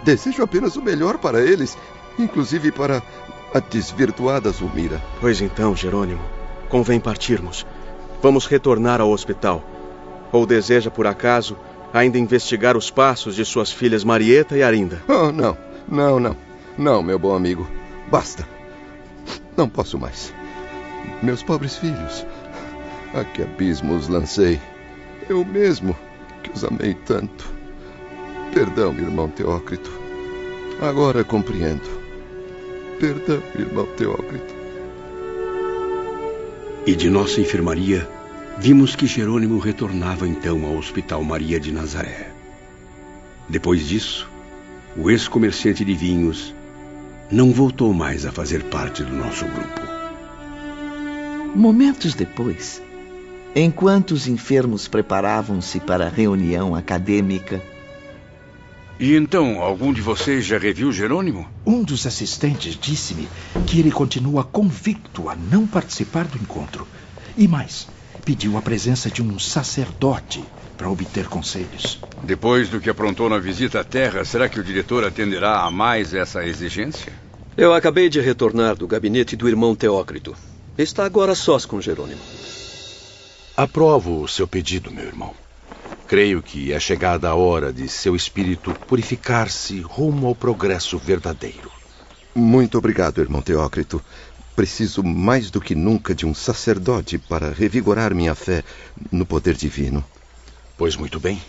Desejo 0.04 0.42
apenas 0.42 0.76
o 0.76 0.82
melhor 0.82 1.18
para 1.18 1.40
eles, 1.40 1.76
inclusive 2.18 2.70
para 2.70 3.02
a 3.54 3.60
desvirtuada 3.60 4.50
Zulmira. 4.50 5.02
Pois 5.20 5.40
então, 5.40 5.74
Jerônimo, 5.74 6.22
convém 6.68 7.00
partirmos. 7.00 7.66
Vamos 8.22 8.46
retornar 8.46 9.00
ao 9.00 9.10
hospital. 9.10 9.62
Ou 10.32 10.46
deseja, 10.46 10.90
por 10.90 11.06
acaso, 11.06 11.56
ainda 11.92 12.18
investigar 12.18 12.76
os 12.76 12.90
passos 12.90 13.36
de 13.36 13.44
suas 13.44 13.70
filhas 13.70 14.04
Marieta 14.04 14.56
e 14.56 14.62
Arinda? 14.62 15.02
Oh, 15.08 15.30
não, 15.32 15.56
não, 15.88 16.20
não. 16.20 16.36
Não, 16.76 17.02
meu 17.02 17.18
bom 17.18 17.34
amigo. 17.34 17.66
Basta. 18.10 18.46
Não 19.56 19.68
posso 19.68 19.98
mais. 19.98 20.32
Meus 21.22 21.42
pobres 21.42 21.76
filhos. 21.76 22.26
A 23.14 23.24
que 23.24 23.42
abismo 23.42 23.94
os 23.94 24.08
lancei. 24.08 24.60
Eu 25.28 25.44
mesmo, 25.44 25.96
que 26.42 26.50
os 26.50 26.64
amei 26.64 26.94
tanto. 26.94 27.50
Perdão, 28.52 28.92
irmão 28.92 29.28
Teócrito. 29.28 29.90
Agora 30.80 31.24
compreendo. 31.24 32.05
Perdão, 32.98 33.42
irmão 33.58 33.86
Teócrito. 33.94 34.54
E 36.86 36.94
de 36.94 37.10
nossa 37.10 37.42
enfermaria, 37.42 38.08
vimos 38.58 38.96
que 38.96 39.06
Jerônimo 39.06 39.58
retornava 39.58 40.26
então 40.26 40.64
ao 40.64 40.76
Hospital 40.76 41.22
Maria 41.22 41.60
de 41.60 41.70
Nazaré. 41.72 42.30
Depois 43.50 43.86
disso, 43.86 44.30
o 44.96 45.10
ex-comerciante 45.10 45.84
de 45.84 45.94
vinhos 45.94 46.54
não 47.30 47.52
voltou 47.52 47.92
mais 47.92 48.24
a 48.24 48.32
fazer 48.32 48.64
parte 48.64 49.02
do 49.02 49.14
nosso 49.14 49.44
grupo. 49.44 49.82
Momentos 51.54 52.14
depois, 52.14 52.82
enquanto 53.54 54.12
os 54.12 54.26
enfermos 54.26 54.88
preparavam-se 54.88 55.80
para 55.80 56.06
a 56.06 56.10
reunião 56.10 56.74
acadêmica, 56.74 57.62
e 58.98 59.14
então, 59.14 59.60
algum 59.60 59.92
de 59.92 60.00
vocês 60.00 60.46
já 60.46 60.56
reviu 60.56 60.90
Jerônimo? 60.90 61.46
Um 61.66 61.82
dos 61.82 62.06
assistentes 62.06 62.78
disse-me 62.80 63.28
que 63.66 63.78
ele 63.78 63.90
continua 63.90 64.42
convicto 64.42 65.28
a 65.28 65.36
não 65.36 65.66
participar 65.66 66.24
do 66.24 66.38
encontro. 66.38 66.88
E 67.36 67.46
mais, 67.46 67.86
pediu 68.24 68.56
a 68.56 68.62
presença 68.62 69.10
de 69.10 69.22
um 69.22 69.38
sacerdote 69.38 70.42
para 70.78 70.90
obter 70.90 71.26
conselhos. 71.26 72.00
Depois 72.22 72.70
do 72.70 72.80
que 72.80 72.88
aprontou 72.88 73.28
na 73.28 73.38
visita 73.38 73.80
à 73.80 73.84
Terra, 73.84 74.24
será 74.24 74.48
que 74.48 74.58
o 74.58 74.64
diretor 74.64 75.04
atenderá 75.04 75.60
a 75.60 75.70
mais 75.70 76.14
essa 76.14 76.46
exigência? 76.46 77.12
Eu 77.56 77.74
acabei 77.74 78.08
de 78.08 78.20
retornar 78.20 78.76
do 78.76 78.86
gabinete 78.86 79.36
do 79.36 79.48
irmão 79.48 79.74
Teócrito. 79.74 80.34
Está 80.76 81.04
agora 81.04 81.34
sós 81.34 81.66
com 81.66 81.80
Jerônimo. 81.80 82.20
Aprovo 83.56 84.22
o 84.22 84.28
seu 84.28 84.46
pedido, 84.46 84.90
meu 84.90 85.04
irmão. 85.04 85.45
Creio 86.06 86.40
que 86.40 86.72
é 86.72 86.78
chegada 86.78 87.28
a 87.28 87.34
hora 87.34 87.72
de 87.72 87.88
seu 87.88 88.14
espírito 88.14 88.72
purificar-se 88.86 89.80
rumo 89.80 90.28
ao 90.28 90.36
progresso 90.36 90.96
verdadeiro. 90.98 91.68
Muito 92.32 92.78
obrigado, 92.78 93.20
irmão 93.20 93.42
Teócrito. 93.42 94.00
Preciso 94.54 95.02
mais 95.02 95.50
do 95.50 95.60
que 95.60 95.74
nunca 95.74 96.14
de 96.14 96.24
um 96.24 96.32
sacerdote 96.32 97.18
para 97.18 97.50
revigorar 97.50 98.14
minha 98.14 98.36
fé 98.36 98.62
no 99.10 99.26
poder 99.26 99.54
divino. 99.54 100.04
Pois 100.78 100.94
muito 100.94 101.18
bem. 101.18 101.42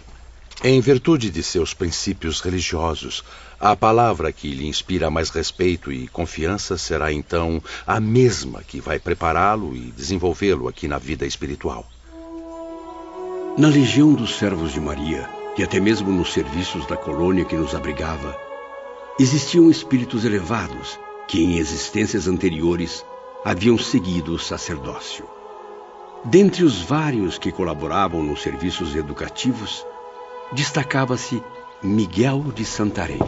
Em 0.63 0.81
virtude 0.81 1.29
de 1.29 1.43
seus 1.43 1.75
princípios 1.75 2.41
religiosos, 2.41 3.23
a 3.59 3.75
palavra 3.75 4.31
que 4.31 4.55
lhe 4.55 4.65
inspira 4.65 5.11
mais 5.11 5.29
respeito 5.29 5.91
e 5.91 6.07
confiança 6.07 6.79
será 6.79 7.13
então 7.13 7.61
a 7.85 7.99
mesma 7.99 8.63
que 8.63 8.81
vai 8.81 8.97
prepará-lo 8.97 9.75
e 9.75 9.91
desenvolvê-lo 9.91 10.67
aqui 10.67 10.87
na 10.87 10.97
vida 10.97 11.27
espiritual. 11.27 11.87
Na 13.57 13.69
legião 13.69 14.13
dos 14.13 14.37
servos 14.37 14.71
de 14.71 14.79
Maria, 14.79 15.27
e 15.57 15.63
até 15.63 15.79
mesmo 15.79 16.11
nos 16.11 16.31
serviços 16.31 16.85
da 16.85 16.95
colônia 16.95 17.43
que 17.43 17.55
nos 17.55 17.73
abrigava, 17.73 18.39
existiam 19.19 19.67
espíritos 19.71 20.25
elevados 20.25 20.99
que, 21.27 21.43
em 21.43 21.57
existências 21.57 22.27
anteriores, 22.27 23.03
haviam 23.43 23.75
seguido 23.75 24.35
o 24.35 24.37
sacerdócio. 24.37 25.25
Dentre 26.23 26.63
os 26.63 26.83
vários 26.83 27.39
que 27.39 27.51
colaboravam 27.51 28.21
nos 28.21 28.43
serviços 28.43 28.95
educativos, 28.95 29.83
destacava-se 30.51 31.41
Miguel 31.81 32.51
de 32.53 32.63
Santarém. 32.63 33.21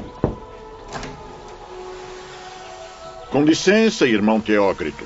Com 3.32 3.44
licença, 3.44 4.06
irmão 4.06 4.40
Teócrito. 4.40 5.06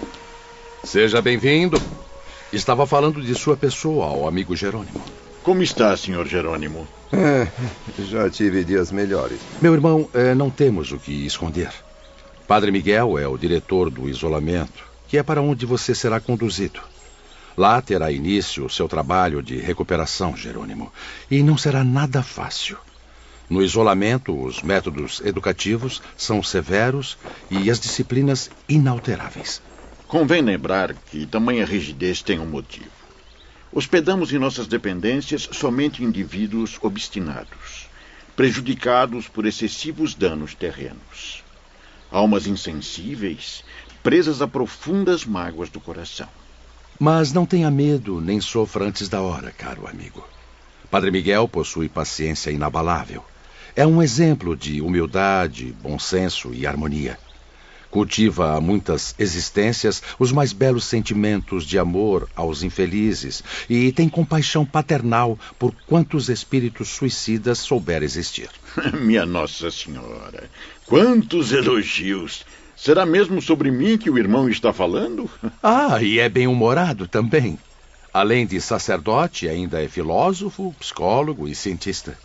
Seja 0.84 1.22
bem-vindo. 1.22 1.82
Estava 2.54 2.86
falando 2.86 3.20
de 3.20 3.34
sua 3.34 3.58
pessoa 3.58 4.06
ao 4.06 4.28
amigo 4.28 4.56
Jerônimo. 4.56 5.02
Como 5.42 5.64
está, 5.64 5.98
senhor 5.98 6.28
Jerônimo? 6.28 6.88
É, 7.12 7.48
já 8.04 8.30
tive 8.30 8.64
dias 8.64 8.92
melhores. 8.92 9.40
Meu 9.60 9.74
irmão, 9.74 10.08
é, 10.14 10.36
não 10.36 10.52
temos 10.52 10.92
o 10.92 11.00
que 11.00 11.26
esconder. 11.26 11.72
Padre 12.48 12.70
Miguel 12.70 13.18
é 13.18 13.28
o 13.28 13.40
diretor 13.40 13.90
do 13.90 14.08
isolamento, 14.08 14.86
que 15.08 15.18
é 15.18 15.24
para 15.24 15.42
onde 15.42 15.66
você 15.66 15.96
será 15.96 16.20
conduzido. 16.20 16.80
Lá 17.58 17.82
terá 17.82 18.12
início 18.12 18.66
o 18.66 18.70
seu 18.70 18.88
trabalho 18.88 19.42
de 19.42 19.58
recuperação, 19.58 20.38
Jerônimo, 20.38 20.94
e 21.32 21.42
não 21.42 21.58
será 21.58 21.84
nada 21.84 22.22
fácil. 22.22 22.78
No 23.50 23.64
isolamento, 23.64 24.40
os 24.40 24.62
métodos 24.62 25.22
educativos 25.26 26.04
são 26.16 26.44
severos 26.44 27.18
e 27.50 27.72
as 27.72 27.80
disciplinas 27.80 28.52
inalteráveis. 28.70 29.60
Convém 30.14 30.44
lembrar 30.44 30.94
que 30.94 31.26
tamanha 31.26 31.66
rigidez 31.66 32.22
tem 32.22 32.40
um 32.40 32.46
motivo. 32.46 32.86
Hospedamos 33.72 34.32
em 34.32 34.38
nossas 34.38 34.68
dependências 34.68 35.50
somente 35.52 36.04
indivíduos 36.04 36.78
obstinados, 36.84 37.88
prejudicados 38.36 39.28
por 39.28 39.44
excessivos 39.48 40.14
danos 40.14 40.54
terrenos. 40.54 41.44
Almas 42.12 42.46
insensíveis, 42.46 43.64
presas 44.04 44.40
a 44.40 44.48
profundas 44.48 45.26
mágoas 45.26 45.72
do 45.72 45.80
coração. 45.80 46.30
Mas 47.00 47.34
não 47.34 47.44
tenha 47.44 47.72
medo 47.72 48.22
nem 48.22 48.40
sofra 48.40 48.86
antes 48.86 49.10
da 49.10 49.20
hora, 49.20 49.50
caro 49.50 49.88
amigo. 49.88 50.24
Padre 50.92 51.10
Miguel 51.10 51.48
possui 51.48 51.90
paciência 51.90 52.52
inabalável. 52.52 53.26
É 53.76 53.88
um 53.88 54.00
exemplo 54.00 54.56
de 54.56 54.80
humildade, 54.80 55.74
bom 55.82 55.98
senso 55.98 56.54
e 56.54 56.68
harmonia. 56.68 57.18
Cultiva 57.94 58.56
a 58.56 58.60
muitas 58.60 59.14
existências 59.20 60.02
os 60.18 60.32
mais 60.32 60.52
belos 60.52 60.84
sentimentos 60.84 61.64
de 61.64 61.78
amor 61.78 62.28
aos 62.36 62.64
infelizes 62.64 63.44
e 63.70 63.92
tem 63.92 64.10
compaixão 64.10 64.66
paternal 64.66 65.38
por 65.60 65.76
quantos 65.86 66.28
espíritos 66.28 66.90
suicidas 66.90 67.60
souber 67.60 68.02
existir. 68.02 68.50
Minha 69.00 69.28
Nossa 69.28 69.70
Senhora, 69.70 70.50
quantos 70.88 71.52
elogios! 71.52 72.44
Será 72.76 73.06
mesmo 73.06 73.40
sobre 73.40 73.70
mim 73.70 73.96
que 73.96 74.10
o 74.10 74.18
irmão 74.18 74.50
está 74.50 74.74
falando? 74.74 75.30
Ah, 75.62 76.02
e 76.02 76.18
é 76.18 76.28
bem-humorado 76.28 77.08
também. 77.08 77.60
Além 78.12 78.48
de 78.48 78.60
sacerdote, 78.60 79.48
ainda 79.48 79.84
é 79.84 79.88
filósofo, 79.88 80.74
psicólogo 80.80 81.48
e 81.48 81.54
cientista. 81.54 82.18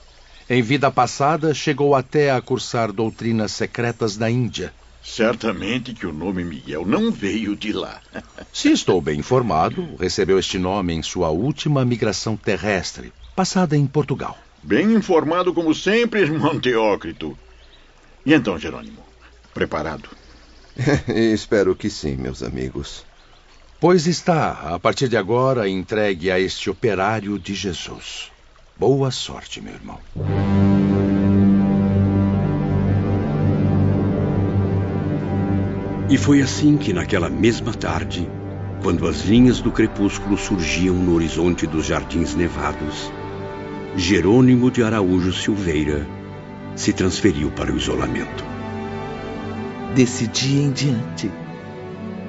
Em 0.49 0.63
vida 0.63 0.91
passada, 0.91 1.53
chegou 1.53 1.95
até 1.95 2.31
a 2.31 2.41
cursar 2.41 2.91
doutrinas 2.91 3.53
secretas 3.53 4.17
da 4.17 4.31
Índia. 4.31 4.73
Certamente 5.09 5.95
que 5.95 6.07
o 6.07 6.13
nome 6.13 6.45
Miguel 6.45 6.85
não 6.87 7.11
veio 7.11 7.57
de 7.57 7.73
lá. 7.73 8.01
Se 8.53 8.71
estou 8.71 9.01
bem 9.01 9.19
informado, 9.19 9.97
recebeu 9.99 10.39
este 10.39 10.59
nome 10.59 10.93
em 10.93 11.03
sua 11.03 11.31
última 11.31 11.85
migração 11.85 12.37
terrestre, 12.37 13.13
passada 13.35 13.77
em 13.77 13.87
Portugal. 13.87 14.39
Bem 14.63 14.93
informado 14.93 15.55
como 15.55 15.75
sempre, 15.75 16.21
irmão 16.21 16.61
Teócrito. 16.61 17.37
E 18.25 18.35
então, 18.35 18.59
Jerônimo, 18.59 19.03
preparado? 19.55 20.11
Espero 21.09 21.75
que 21.75 21.89
sim, 21.89 22.17
meus 22.17 22.43
amigos. 22.43 23.05
Pois 23.81 24.07
está, 24.07 24.75
a 24.75 24.79
partir 24.79 25.09
de 25.09 25.17
agora, 25.17 25.69
entregue 25.69 26.31
a 26.31 26.39
este 26.39 26.69
operário 26.69 27.39
de 27.39 27.55
Jesus. 27.55 28.31
Boa 28.77 29.11
sorte, 29.11 29.61
meu 29.61 29.73
irmão. 29.73 29.99
E 36.11 36.17
foi 36.17 36.41
assim 36.41 36.77
que, 36.77 36.93
naquela 36.93 37.29
mesma 37.29 37.73
tarde, 37.73 38.29
quando 38.83 39.07
as 39.07 39.23
linhas 39.23 39.61
do 39.61 39.71
crepúsculo 39.71 40.39
surgiam 40.39 40.95
no 40.95 41.15
horizonte 41.15 41.67
dos 41.67 41.85
jardins 41.85 42.35
nevados, 42.35 43.13
Jerônimo 43.95 44.71
de 44.71 44.83
Araújo 44.83 45.33
Silveira 45.33 46.07
se 46.75 46.93
transferiu 46.93 47.51
para 47.51 47.73
o 47.73 47.77
isolamento. 47.77 48.45
Desse 49.95 50.27
dia 50.29 50.63
em 50.63 50.71
diante, 50.71 51.31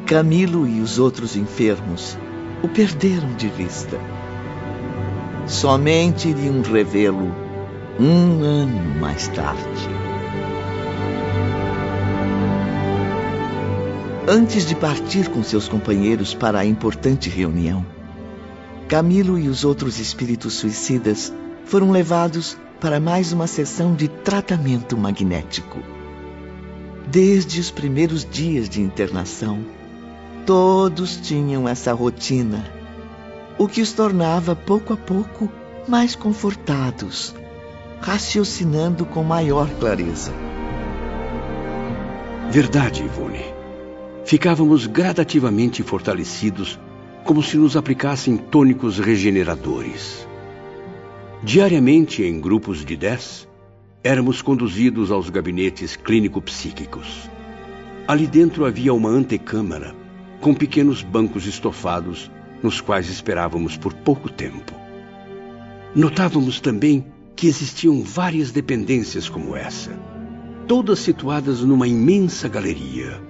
Camilo 0.05 0.67
e 0.67 0.81
os 0.81 0.97
outros 0.97 1.35
enfermos 1.35 2.17
o 2.63 2.67
perderam 2.67 3.33
de 3.35 3.47
vista. 3.47 3.99
Somente 5.45 6.29
iriam 6.29 6.61
revê-lo 6.61 7.33
um 7.99 8.43
ano 8.43 8.99
mais 8.99 9.27
tarde. 9.29 10.08
Antes 14.31 14.63
de 14.63 14.75
partir 14.75 15.27
com 15.27 15.41
seus 15.41 15.67
companheiros 15.67 16.35
para 16.35 16.59
a 16.59 16.65
importante 16.65 17.31
reunião, 17.31 17.83
Camilo 18.87 19.39
e 19.39 19.49
os 19.49 19.65
outros 19.65 19.97
espíritos 19.97 20.53
suicidas 20.53 21.33
foram 21.65 21.89
levados 21.89 22.55
para 22.79 22.99
mais 22.99 23.33
uma 23.33 23.47
sessão 23.47 23.95
de 23.95 24.07
tratamento 24.07 24.95
magnético. 24.95 25.79
Desde 27.07 27.59
os 27.59 27.71
primeiros 27.71 28.23
dias 28.23 28.69
de 28.69 28.83
internação, 28.83 29.65
todos 30.45 31.17
tinham 31.17 31.67
essa 31.67 31.91
rotina, 31.91 32.71
o 33.57 33.67
que 33.67 33.81
os 33.81 33.93
tornava 33.93 34.55
pouco 34.55 34.93
a 34.93 34.97
pouco 34.97 35.51
mais 35.87 36.15
confortados, 36.15 37.33
raciocinando 37.99 39.07
com 39.07 39.23
maior 39.23 39.67
clareza. 39.79 40.31
Verdade, 42.51 43.01
Ivone. 43.01 43.58
Ficávamos 44.25 44.85
gradativamente 44.87 45.81
fortalecidos, 45.83 46.79
como 47.23 47.41
se 47.41 47.57
nos 47.57 47.75
aplicassem 47.75 48.37
tônicos 48.37 48.99
regeneradores. 48.99 50.27
Diariamente, 51.43 52.23
em 52.23 52.39
grupos 52.39 52.83
de 52.83 52.95
dez, 52.95 53.47
éramos 54.03 54.41
conduzidos 54.41 55.11
aos 55.11 55.29
gabinetes 55.29 55.95
clínico-psíquicos. 55.95 57.29
Ali 58.07 58.27
dentro 58.27 58.65
havia 58.65 58.93
uma 58.93 59.09
antecâmara 59.09 59.95
com 60.41 60.53
pequenos 60.53 61.03
bancos 61.03 61.45
estofados 61.45 62.31
nos 62.63 62.81
quais 62.81 63.09
esperávamos 63.09 63.77
por 63.77 63.93
pouco 63.93 64.29
tempo. 64.29 64.73
Notávamos 65.95 66.59
também 66.59 67.05
que 67.35 67.47
existiam 67.47 68.01
várias 68.01 68.51
dependências 68.51 69.29
como 69.29 69.55
essa, 69.55 69.91
todas 70.67 70.99
situadas 70.99 71.61
numa 71.61 71.87
imensa 71.87 72.47
galeria. 72.47 73.28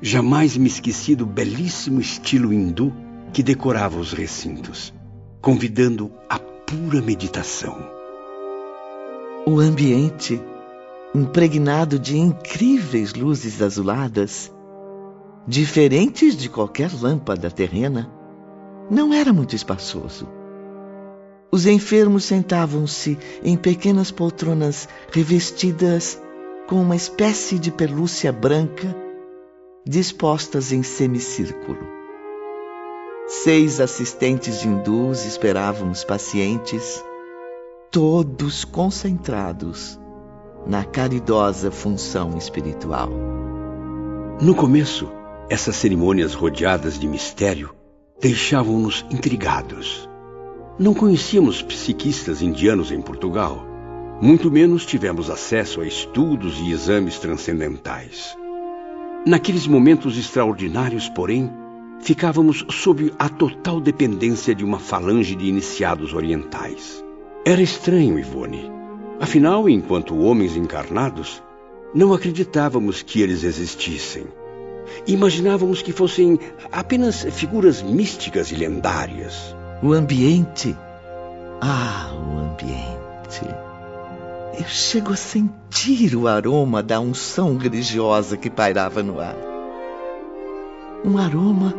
Jamais 0.00 0.56
me 0.58 0.66
esqueci 0.66 1.14
do 1.14 1.24
belíssimo 1.24 2.00
estilo 2.00 2.52
hindu 2.52 2.92
que 3.32 3.42
decorava 3.42 3.98
os 3.98 4.12
recintos, 4.12 4.92
convidando 5.40 6.12
a 6.28 6.38
pura 6.38 7.00
meditação. 7.00 7.78
O 9.46 9.58
ambiente, 9.58 10.40
impregnado 11.14 11.98
de 11.98 12.18
incríveis 12.18 13.14
luzes 13.14 13.62
azuladas, 13.62 14.52
diferentes 15.48 16.36
de 16.36 16.50
qualquer 16.50 16.90
lâmpada 16.92 17.50
terrena, 17.50 18.10
não 18.90 19.14
era 19.14 19.32
muito 19.32 19.56
espaçoso. 19.56 20.28
Os 21.50 21.64
enfermos 21.64 22.24
sentavam-se 22.24 23.16
em 23.42 23.56
pequenas 23.56 24.10
poltronas 24.10 24.86
revestidas 25.10 26.20
com 26.66 26.82
uma 26.82 26.96
espécie 26.96 27.58
de 27.58 27.70
pelúcia 27.70 28.30
branca 28.30 29.05
dispostas 29.88 30.72
em 30.72 30.82
semicírculo. 30.82 31.78
Seis 33.28 33.80
assistentes 33.80 34.64
hindus 34.64 35.24
esperavam 35.24 35.92
os 35.92 36.02
pacientes, 36.02 37.04
todos 37.88 38.64
concentrados 38.64 39.96
na 40.66 40.84
caridosa 40.84 41.70
função 41.70 42.36
espiritual. 42.36 43.08
No 44.40 44.56
começo, 44.56 45.08
essas 45.48 45.76
cerimônias 45.76 46.34
rodeadas 46.34 46.98
de 46.98 47.06
mistério 47.06 47.72
deixavam-nos 48.20 49.06
intrigados. 49.08 50.08
Não 50.80 50.94
conhecíamos 50.94 51.62
psiquistas 51.62 52.42
indianos 52.42 52.90
em 52.90 53.00
Portugal, 53.00 53.64
muito 54.20 54.50
menos 54.50 54.84
tivemos 54.84 55.30
acesso 55.30 55.80
a 55.80 55.86
estudos 55.86 56.58
e 56.58 56.72
exames 56.72 57.20
transcendentais. 57.20 58.36
Naqueles 59.26 59.66
momentos 59.66 60.16
extraordinários, 60.16 61.08
porém, 61.08 61.50
ficávamos 61.98 62.64
sob 62.70 63.12
a 63.18 63.28
total 63.28 63.80
dependência 63.80 64.54
de 64.54 64.64
uma 64.64 64.78
falange 64.78 65.34
de 65.34 65.46
iniciados 65.46 66.14
orientais. 66.14 67.04
Era 67.44 67.60
estranho, 67.60 68.20
Ivone. 68.20 68.70
Afinal, 69.18 69.68
enquanto 69.68 70.16
homens 70.16 70.56
encarnados, 70.56 71.42
não 71.92 72.12
acreditávamos 72.12 73.02
que 73.02 73.20
eles 73.20 73.42
existissem. 73.42 74.28
Imaginávamos 75.08 75.82
que 75.82 75.90
fossem 75.90 76.38
apenas 76.70 77.24
figuras 77.24 77.82
místicas 77.82 78.52
e 78.52 78.54
lendárias. 78.54 79.56
O 79.82 79.92
ambiente. 79.92 80.76
Ah, 81.60 82.12
o 82.14 82.38
ambiente. 82.38 83.65
Eu 84.58 84.64
chego 84.64 85.12
a 85.12 85.16
sentir 85.16 86.16
o 86.16 86.26
aroma 86.26 86.82
da 86.82 86.98
unção 86.98 87.58
religiosa 87.58 88.38
que 88.38 88.48
pairava 88.48 89.02
no 89.02 89.20
ar. 89.20 89.36
Um 91.04 91.18
aroma 91.18 91.74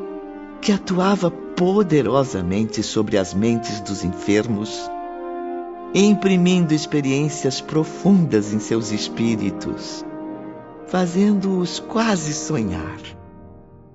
que 0.62 0.72
atuava 0.72 1.32
poderosamente 1.32 2.84
sobre 2.84 3.18
as 3.18 3.34
mentes 3.34 3.82
dos 3.82 4.04
enfermos, 4.04 4.90
imprimindo 5.92 6.72
experiências 6.72 7.60
profundas 7.60 8.54
em 8.54 8.60
seus 8.60 8.92
espíritos, 8.92 10.06
fazendo-os 10.86 11.80
quase 11.80 12.32
sonhar. 12.32 13.00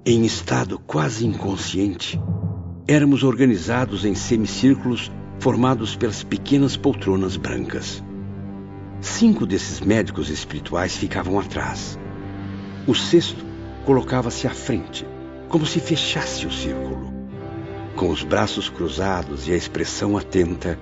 Em 0.04 0.24
estado 0.24 0.80
quase 0.80 1.24
inconsciente, 1.24 2.20
éramos 2.88 3.22
organizados 3.22 4.04
em 4.04 4.16
semicírculos 4.16 5.08
formados 5.38 5.94
pelas 5.94 6.24
pequenas 6.24 6.76
poltronas 6.76 7.36
brancas. 7.36 8.02
Cinco 9.02 9.44
desses 9.44 9.80
médicos 9.80 10.30
espirituais 10.30 10.96
ficavam 10.96 11.36
atrás. 11.36 11.98
O 12.86 12.94
sexto 12.94 13.44
colocava-se 13.84 14.46
à 14.46 14.50
frente, 14.50 15.04
como 15.48 15.66
se 15.66 15.80
fechasse 15.80 16.46
o 16.46 16.52
círculo. 16.52 17.12
Com 17.96 18.10
os 18.10 18.22
braços 18.22 18.68
cruzados 18.68 19.48
e 19.48 19.52
a 19.52 19.56
expressão 19.56 20.16
atenta, 20.16 20.78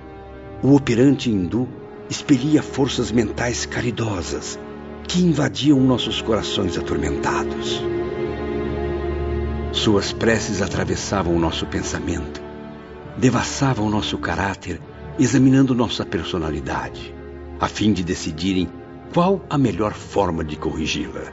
o 0.61 0.75
operante 0.75 1.31
hindu 1.31 1.67
expelia 2.07 2.61
forças 2.61 3.11
mentais 3.11 3.65
caridosas 3.65 4.59
que 5.07 5.23
invadiam 5.23 5.79
nossos 5.79 6.21
corações 6.21 6.77
atormentados. 6.77 7.81
Suas 9.71 10.13
preces 10.13 10.61
atravessavam 10.61 11.35
o 11.35 11.39
nosso 11.39 11.65
pensamento, 11.65 12.39
devassavam 13.17 13.89
nosso 13.89 14.19
caráter, 14.19 14.79
examinando 15.17 15.73
nossa 15.73 16.05
personalidade, 16.05 17.15
a 17.61 17.67
fim 17.67 17.93
de 17.93 18.03
decidirem 18.03 18.67
qual 19.13 19.45
a 19.47 19.55
melhor 19.55 19.93
forma 19.93 20.43
de 20.43 20.55
corrigi-la. 20.55 21.31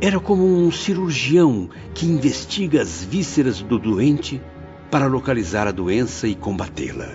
Era 0.00 0.18
como 0.18 0.42
um 0.44 0.72
cirurgião 0.72 1.68
que 1.94 2.06
investiga 2.06 2.80
as 2.80 3.04
vísceras 3.04 3.60
do 3.60 3.78
doente 3.78 4.40
para 4.90 5.06
localizar 5.06 5.68
a 5.68 5.72
doença 5.72 6.26
e 6.26 6.34
combatê-la. 6.34 7.08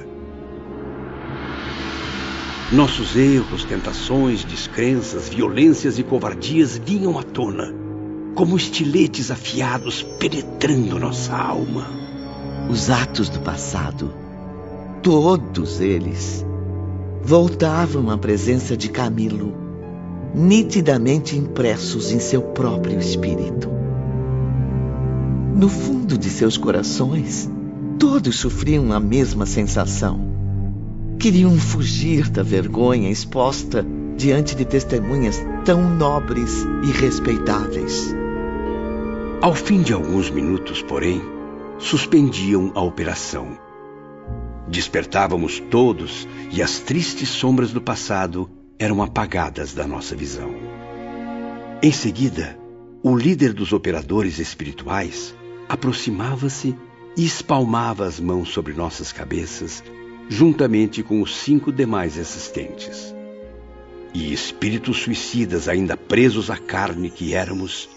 Nossos 2.72 3.16
erros, 3.16 3.64
tentações, 3.66 4.44
descrenças, 4.44 5.28
violências 5.28 5.98
e 5.98 6.04
covardias 6.04 6.78
vinham 6.78 7.18
à 7.18 7.24
tona, 7.24 7.74
como 8.36 8.56
estiletes 8.56 9.32
afiados 9.32 10.04
penetrando 10.04 11.00
nossa 11.00 11.36
alma. 11.36 11.88
Os 12.70 12.90
atos 12.90 13.30
do 13.30 13.40
passado, 13.40 14.14
todos 15.02 15.82
eles, 15.82 16.46
voltavam 17.24 18.10
à 18.10 18.18
presença 18.18 18.76
de 18.76 18.90
Camilo, 18.90 19.54
nitidamente 20.34 21.38
impressos 21.38 22.12
em 22.12 22.20
seu 22.20 22.42
próprio 22.42 23.00
espírito. 23.00 23.70
No 25.56 25.70
fundo 25.70 26.18
de 26.18 26.30
seus 26.30 26.58
corações, 26.58 27.50
todos 28.00 28.40
sofriam 28.40 28.92
a 28.92 29.00
mesma 29.00 29.46
sensação 29.46 30.32
Queriam 31.22 31.56
fugir 31.56 32.28
da 32.32 32.42
vergonha 32.42 33.08
exposta 33.08 33.86
diante 34.18 34.56
de 34.56 34.66
testemunhas 34.66 35.40
tão 35.64 35.88
nobres 35.88 36.66
e 36.84 36.92
respeitáveis. 36.92 38.12
Ao 39.40 39.54
fim 39.54 39.84
de 39.84 39.94
alguns 39.94 40.32
minutos, 40.32 40.82
porém, 40.82 41.22
suspendiam 41.78 42.72
a 42.74 42.82
operação. 42.82 43.50
Despertávamos 44.72 45.60
todos 45.70 46.26
e 46.50 46.62
as 46.62 46.80
tristes 46.80 47.28
sombras 47.28 47.74
do 47.74 47.82
passado 47.82 48.50
eram 48.80 49.04
apagadas 49.04 49.74
da 49.74 49.86
nossa 49.86 50.16
visão. 50.16 50.56
Em 51.84 51.92
seguida, 51.92 52.58
o 53.04 53.14
líder 53.14 53.52
dos 53.52 53.74
operadores 53.74 54.40
espirituais 54.40 55.36
aproximava-se 55.68 56.74
e 57.18 57.26
espalmava 57.26 58.06
as 58.06 58.18
mãos 58.18 58.54
sobre 58.54 58.72
nossas 58.72 59.12
cabeças, 59.12 59.84
juntamente 60.30 61.04
com 61.04 61.22
os 61.22 61.36
cinco 61.36 61.70
demais 61.70 62.18
assistentes. 62.18 63.14
E 64.14 64.32
espíritos 64.32 65.02
suicidas, 65.02 65.68
ainda 65.68 65.98
presos 65.98 66.50
à 66.50 66.56
carne 66.56 67.10
que 67.10 67.34
éramos, 67.34 67.90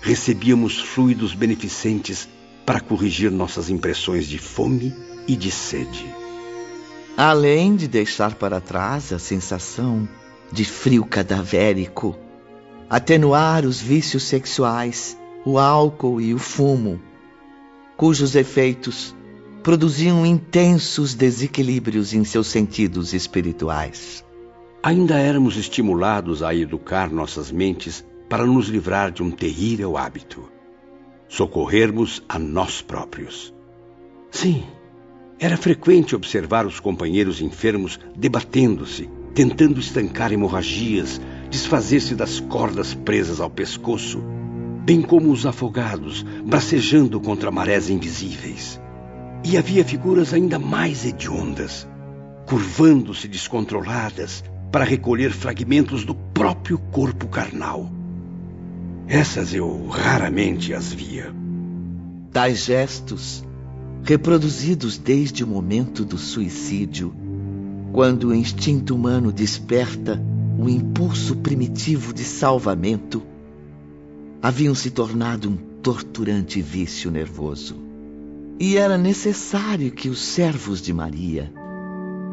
recebíamos 0.00 0.78
fluidos 0.78 1.34
beneficentes 1.34 2.28
para 2.64 2.78
corrigir 2.78 3.32
nossas 3.32 3.68
impressões 3.68 4.28
de 4.28 4.38
fome 4.38 4.94
e 5.26 5.36
de 5.36 5.50
sede. 5.50 6.06
Além 7.16 7.76
de 7.76 7.86
deixar 7.86 8.34
para 8.34 8.60
trás 8.60 9.12
a 9.12 9.18
sensação 9.18 10.08
de 10.50 10.64
frio 10.64 11.04
cadavérico, 11.04 12.16
atenuar 12.90 13.64
os 13.64 13.80
vícios 13.80 14.24
sexuais, 14.24 15.18
o 15.44 15.58
álcool 15.58 16.20
e 16.20 16.34
o 16.34 16.38
fumo, 16.38 17.00
cujos 17.96 18.34
efeitos 18.34 19.14
produziam 19.62 20.26
intensos 20.26 21.14
desequilíbrios 21.14 22.12
em 22.12 22.22
seus 22.24 22.48
sentidos 22.48 23.14
espirituais. 23.14 24.24
Ainda 24.82 25.18
éramos 25.18 25.56
estimulados 25.56 26.42
a 26.42 26.54
educar 26.54 27.10
nossas 27.10 27.50
mentes 27.50 28.04
para 28.28 28.44
nos 28.44 28.68
livrar 28.68 29.10
de 29.10 29.22
um 29.22 29.30
terrível 29.30 29.96
hábito: 29.96 30.50
socorrermos 31.28 32.22
a 32.28 32.38
nós 32.38 32.82
próprios. 32.82 33.54
Sim, 34.30 34.64
era 35.38 35.56
frequente 35.56 36.14
observar 36.14 36.66
os 36.66 36.78
companheiros 36.78 37.40
enfermos 37.40 37.98
debatendo-se, 38.16 39.08
tentando 39.34 39.80
estancar 39.80 40.32
hemorragias, 40.32 41.20
desfazer-se 41.50 42.14
das 42.14 42.38
cordas 42.40 42.94
presas 42.94 43.40
ao 43.40 43.50
pescoço, 43.50 44.22
bem 44.84 45.02
como 45.02 45.30
os 45.30 45.44
afogados 45.44 46.24
bracejando 46.44 47.20
contra 47.20 47.50
marés 47.50 47.90
invisíveis. 47.90 48.80
E 49.44 49.58
havia 49.58 49.84
figuras 49.84 50.32
ainda 50.32 50.58
mais 50.58 51.04
hediondas, 51.04 51.86
curvando-se 52.46 53.26
descontroladas 53.26 54.44
para 54.70 54.84
recolher 54.84 55.30
fragmentos 55.32 56.04
do 56.04 56.14
próprio 56.14 56.78
corpo 56.78 57.26
carnal. 57.28 57.90
Essas 59.06 59.52
eu 59.52 59.86
raramente 59.88 60.72
as 60.72 60.92
via. 60.92 61.32
Tais 62.32 62.64
gestos, 62.64 63.44
reproduzidos 64.04 64.98
desde 64.98 65.42
o 65.42 65.46
momento 65.46 66.04
do 66.04 66.18
suicídio, 66.18 67.14
quando 67.90 68.28
o 68.28 68.34
instinto 68.34 68.94
humano 68.94 69.32
desperta 69.32 70.22
o 70.58 70.68
impulso 70.68 71.36
primitivo 71.36 72.12
de 72.12 72.22
salvamento, 72.22 73.22
haviam 74.42 74.74
se 74.74 74.90
tornado 74.90 75.48
um 75.48 75.56
torturante 75.56 76.60
vício 76.60 77.10
nervoso. 77.10 77.82
E 78.60 78.76
era 78.76 78.98
necessário 78.98 79.90
que 79.90 80.10
os 80.10 80.20
servos 80.20 80.82
de 80.82 80.92
Maria 80.92 81.50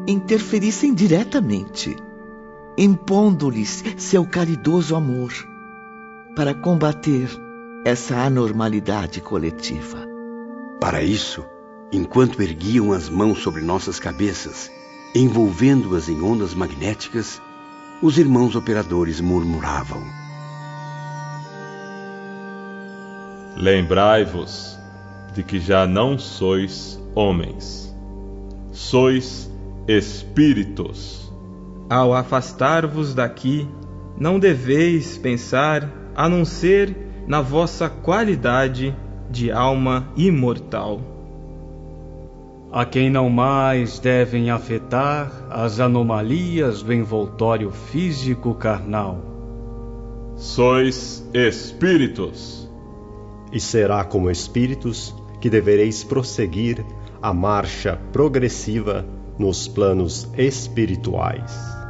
interferissem 0.06 0.92
diretamente, 0.92 1.96
impondo-lhes 2.76 3.82
seu 3.96 4.26
caridoso 4.26 4.94
amor, 4.94 5.32
para 6.36 6.52
combater 6.52 7.30
essa 7.82 8.18
anormalidade 8.18 9.22
coletiva. 9.22 10.06
Para 10.78 11.02
isso, 11.02 11.44
enquanto 11.92 12.40
erguiam 12.40 12.92
as 12.92 13.10
mãos 13.10 13.42
sobre 13.42 13.60
nossas 13.60 14.00
cabeças, 14.00 14.70
envolvendo-as 15.14 16.08
em 16.08 16.22
ondas 16.22 16.54
magnéticas, 16.54 17.40
os 18.00 18.18
irmãos 18.18 18.56
operadores 18.56 19.20
murmuravam: 19.20 20.02
Lembrai-vos 23.56 24.78
de 25.34 25.42
que 25.42 25.60
já 25.60 25.86
não 25.86 26.18
sois 26.18 26.98
homens, 27.14 27.94
sois 28.72 29.50
espíritos. 29.86 31.30
Ao 31.90 32.14
afastar-vos 32.14 33.14
daqui, 33.14 33.68
não 34.16 34.38
deveis 34.38 35.18
pensar 35.18 35.90
a 36.14 36.26
não 36.26 36.44
ser 36.44 36.96
na 37.26 37.42
vossa 37.42 37.88
qualidade 37.90 38.96
de 39.30 39.50
alma 39.52 40.08
imortal. 40.16 41.11
A 42.72 42.86
quem 42.86 43.10
não 43.10 43.28
mais 43.28 43.98
devem 43.98 44.50
afetar 44.50 45.30
as 45.50 45.78
anomalias 45.78 46.82
do 46.82 46.90
envoltório 46.90 47.70
físico 47.70 48.54
carnal. 48.54 49.18
Sois 50.36 51.22
espíritos. 51.34 52.66
E 53.52 53.60
será 53.60 54.02
como 54.04 54.30
espíritos 54.30 55.14
que 55.38 55.50
devereis 55.50 56.02
prosseguir 56.02 56.82
a 57.20 57.34
marcha 57.34 58.00
progressiva 58.10 59.04
nos 59.38 59.68
planos 59.68 60.26
espirituais. 60.38 61.81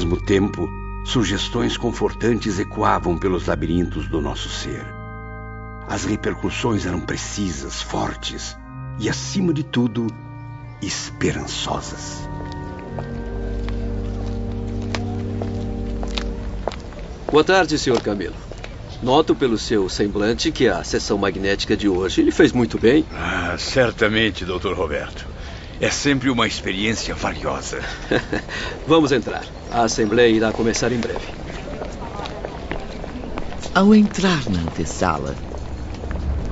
Mesmo 0.00 0.16
tempo, 0.18 0.66
sugestões 1.04 1.76
confortantes 1.76 2.58
ecoavam 2.58 3.18
pelos 3.18 3.46
labirintos 3.46 4.08
do 4.08 4.18
nosso 4.18 4.48
ser. 4.48 4.82
As 5.86 6.06
repercussões 6.06 6.86
eram 6.86 7.00
precisas, 7.00 7.82
fortes 7.82 8.56
e, 8.98 9.10
acima 9.10 9.52
de 9.52 9.62
tudo, 9.62 10.06
esperançosas. 10.80 12.26
Boa 17.30 17.44
tarde, 17.44 17.78
Sr. 17.78 18.00
Camilo. 18.00 18.36
Noto 19.02 19.34
pelo 19.34 19.58
seu 19.58 19.86
semblante 19.90 20.50
que 20.50 20.66
a 20.66 20.82
sessão 20.82 21.18
magnética 21.18 21.76
de 21.76 21.90
hoje 21.90 22.22
lhe 22.22 22.32
fez 22.32 22.52
muito 22.52 22.78
bem. 22.78 23.04
Ah, 23.12 23.54
certamente, 23.58 24.46
Dr. 24.46 24.72
Roberto. 24.72 25.26
É 25.80 25.88
sempre 25.88 26.28
uma 26.28 26.46
experiência 26.46 27.14
valiosa. 27.14 27.80
Vamos 28.86 29.12
entrar. 29.12 29.44
A 29.70 29.84
assembleia 29.84 30.28
irá 30.28 30.52
começar 30.52 30.92
em 30.92 30.98
breve. 30.98 31.26
Ao 33.74 33.94
entrar 33.94 34.48
na 34.50 34.60
antessala, 34.60 35.34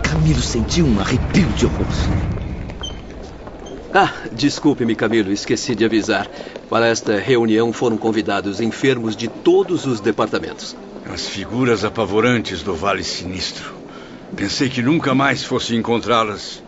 Camilo 0.02 0.40
sentiu 0.40 0.86
um 0.86 0.98
arrepio 0.98 1.48
de 1.48 1.66
horror. 1.66 1.86
Ah, 3.92 4.12
desculpe-me, 4.32 4.94
Camilo, 4.94 5.30
esqueci 5.30 5.74
de 5.74 5.84
avisar. 5.84 6.30
Para 6.70 6.86
esta 6.86 7.18
reunião 7.18 7.70
foram 7.72 7.98
convidados 7.98 8.60
enfermos 8.60 9.14
de 9.14 9.28
todos 9.28 9.84
os 9.84 10.00
departamentos. 10.00 10.74
As 11.12 11.26
figuras 11.26 11.84
apavorantes 11.84 12.62
do 12.62 12.74
Vale 12.74 13.04
Sinistro. 13.04 13.74
Pensei 14.34 14.70
que 14.70 14.80
nunca 14.80 15.14
mais 15.14 15.44
fosse 15.44 15.74
encontrá-las. 15.74 16.62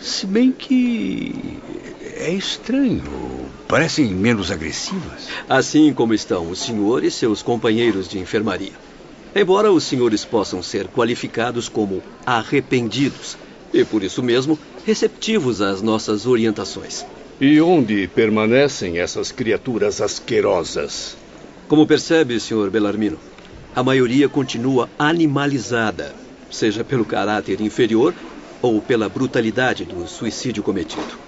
Se 0.00 0.26
bem 0.26 0.50
que. 0.50 1.34
É 2.16 2.32
estranho. 2.32 3.02
Parecem 3.68 4.06
menos 4.06 4.50
agressivas. 4.50 5.28
Assim 5.48 5.92
como 5.92 6.14
estão 6.14 6.50
o 6.50 6.56
senhor 6.56 7.04
e 7.04 7.10
seus 7.10 7.42
companheiros 7.42 8.08
de 8.08 8.18
enfermaria. 8.18 8.72
Embora 9.34 9.70
os 9.70 9.84
senhores 9.84 10.24
possam 10.24 10.62
ser 10.62 10.88
qualificados 10.88 11.68
como 11.68 12.02
arrependidos, 12.26 13.36
e 13.72 13.84
por 13.84 14.02
isso 14.02 14.22
mesmo 14.22 14.58
receptivos 14.84 15.60
às 15.60 15.80
nossas 15.80 16.26
orientações. 16.26 17.06
E 17.40 17.60
onde 17.60 18.08
permanecem 18.08 18.98
essas 18.98 19.30
criaturas 19.30 20.00
asquerosas? 20.00 21.16
Como 21.68 21.86
percebe, 21.86 22.40
Sr. 22.40 22.70
Belarmino, 22.70 23.18
a 23.74 23.82
maioria 23.82 24.28
continua 24.28 24.90
animalizada, 24.98 26.12
seja 26.50 26.82
pelo 26.82 27.04
caráter 27.04 27.60
inferior 27.60 28.12
ou 28.62 28.80
pela 28.80 29.08
brutalidade 29.08 29.84
do 29.84 30.06
suicídio 30.06 30.62
cometido. 30.62 31.18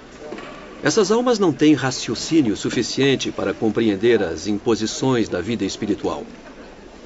Essas 0.83 1.13
almas 1.13 1.39
não 1.39 1.53
têm 1.53 1.75
raciocínio 1.75 2.57
suficiente 2.57 3.31
para 3.31 3.55
compreender 3.55 4.21
as 4.23 4.49
imposições 4.49 5.29
da 5.29 5.41
vida 5.41 5.65
espiritual. 5.65 6.25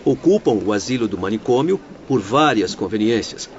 Ocupam 0.04 0.52
o 0.52 0.72
asilo 0.72 1.06
do 1.06 1.18
manicômio 1.18 1.78
por 2.08 2.20
várias 2.20 2.74
conveniências, 2.74 3.50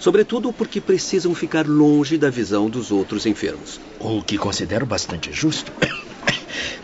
sobretudo 0.00 0.52
porque 0.52 0.80
precisam 0.80 1.34
ficar 1.34 1.66
longe 1.66 2.16
da 2.16 2.30
visão 2.30 2.70
dos 2.70 2.90
outros 2.90 3.26
enfermos. 3.26 3.78
O 4.00 4.22
que 4.22 4.38
considero 4.38 4.86
bastante 4.86 5.30
justo. 5.32 5.70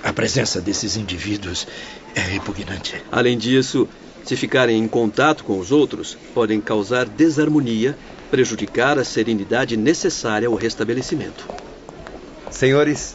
A 0.05 0.12
presença 0.12 0.61
desses 0.61 0.96
indivíduos 0.96 1.66
é 2.14 2.20
repugnante. 2.20 3.00
Além 3.11 3.38
disso, 3.38 3.88
se 4.24 4.37
ficarem 4.37 4.78
em 4.78 4.88
contato 4.88 5.44
com 5.44 5.59
os 5.59 5.72
outros, 5.72 6.18
podem 6.35 6.61
causar 6.61 7.07
desarmonia, 7.07 7.96
prejudicar 8.33 8.99
a 8.99 9.05
serenidade 9.05 9.77
necessária 9.77 10.49
ao 10.49 10.55
restabelecimento. 10.55 11.47
Senhores, 12.51 13.12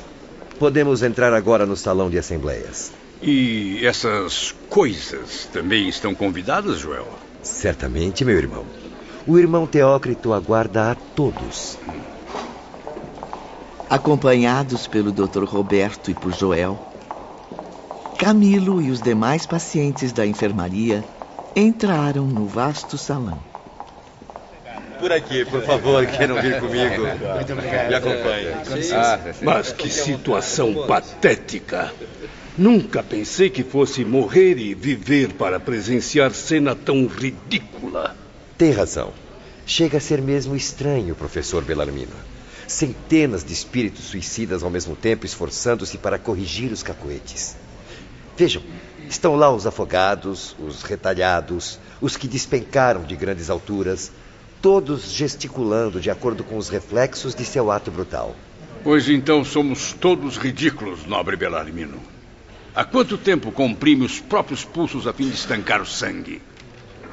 podemos 0.59 1.01
entrar 1.01 1.33
agora 1.33 1.65
no 1.65 1.75
salão 1.75 2.07
de 2.07 2.19
assembleias. 2.19 2.91
E 3.19 3.83
essas 3.83 4.53
coisas 4.69 5.49
também 5.51 5.89
estão 5.89 6.13
convidadas, 6.13 6.77
Joel? 6.77 7.07
Certamente, 7.41 8.23
meu 8.23 8.37
irmão. 8.37 8.63
O 9.25 9.39
irmão 9.39 9.65
Teócrito 9.65 10.33
aguarda 10.33 10.91
a 10.91 10.95
todos. 10.95 11.79
Acompanhados 13.89 14.85
pelo 14.85 15.11
Dr. 15.11 15.45
Roberto 15.45 16.11
e 16.11 16.13
por 16.13 16.31
Joel, 16.31 16.79
Camilo 18.19 18.79
e 18.83 18.91
os 18.91 19.01
demais 19.01 19.47
pacientes 19.47 20.11
da 20.11 20.27
enfermaria 20.27 21.03
entraram 21.55 22.27
no 22.27 22.45
vasto 22.45 22.99
salão. 22.99 23.56
Por 24.99 25.11
aqui, 25.11 25.45
por 25.45 25.63
favor, 25.63 26.03
não 26.03 26.41
vir 26.41 26.59
comigo, 26.59 27.03
me 27.87 27.95
acompanhe. 27.95 28.47
Ah, 28.93 29.19
mas 29.41 29.71
que 29.71 29.89
situação 29.89 30.87
patética. 30.87 31.93
Nunca 32.57 33.03
pensei 33.03 33.49
que 33.49 33.63
fosse 33.63 34.03
morrer 34.03 34.57
e 34.57 34.73
viver 34.73 35.33
para 35.33 35.59
presenciar 35.59 36.31
cena 36.31 36.75
tão 36.75 37.05
ridícula. 37.05 38.15
Tem 38.57 38.71
razão. 38.71 39.13
Chega 39.65 39.97
a 39.97 40.01
ser 40.01 40.21
mesmo 40.21 40.55
estranho, 40.55 41.13
professor 41.13 41.63
Belarmino. 41.63 42.15
Centenas 42.67 43.43
de 43.43 43.53
espíritos 43.53 44.05
suicidas 44.05 44.63
ao 44.63 44.69
mesmo 44.71 44.95
tempo 44.95 45.25
esforçando-se 45.25 45.97
para 45.97 46.17
corrigir 46.17 46.71
os 46.71 46.81
cacoetes. 46.81 47.55
Vejam, 48.35 48.63
estão 49.07 49.35
lá 49.35 49.53
os 49.53 49.67
afogados, 49.67 50.55
os 50.59 50.83
retalhados, 50.83 51.79
os 52.01 52.17
que 52.17 52.27
despencaram 52.27 53.03
de 53.03 53.15
grandes 53.15 53.49
alturas, 53.49 54.11
todos 54.67 55.13
gesticulando 55.13 55.97
de 55.97 56.11
acordo 56.11 56.43
com 56.43 56.57
os 56.57 56.67
reflexos 56.67 57.33
de 57.33 57.45
seu 57.45 57.71
ato 57.71 57.89
brutal. 57.89 58.35
Pois 58.83 59.07
então 59.07 59.41
somos 59.45 59.93
todos 59.93 60.35
ridículos, 60.35 61.05
nobre 61.05 61.37
Belarmino. 61.37 62.01
Há 62.75 62.83
quanto 62.83 63.17
tempo 63.17 63.49
comprime 63.49 64.03
os 64.03 64.19
próprios 64.19 64.65
pulsos 64.65 65.07
a 65.07 65.13
fim 65.13 65.29
de 65.29 65.35
estancar 65.35 65.81
o 65.81 65.85
sangue? 65.85 66.41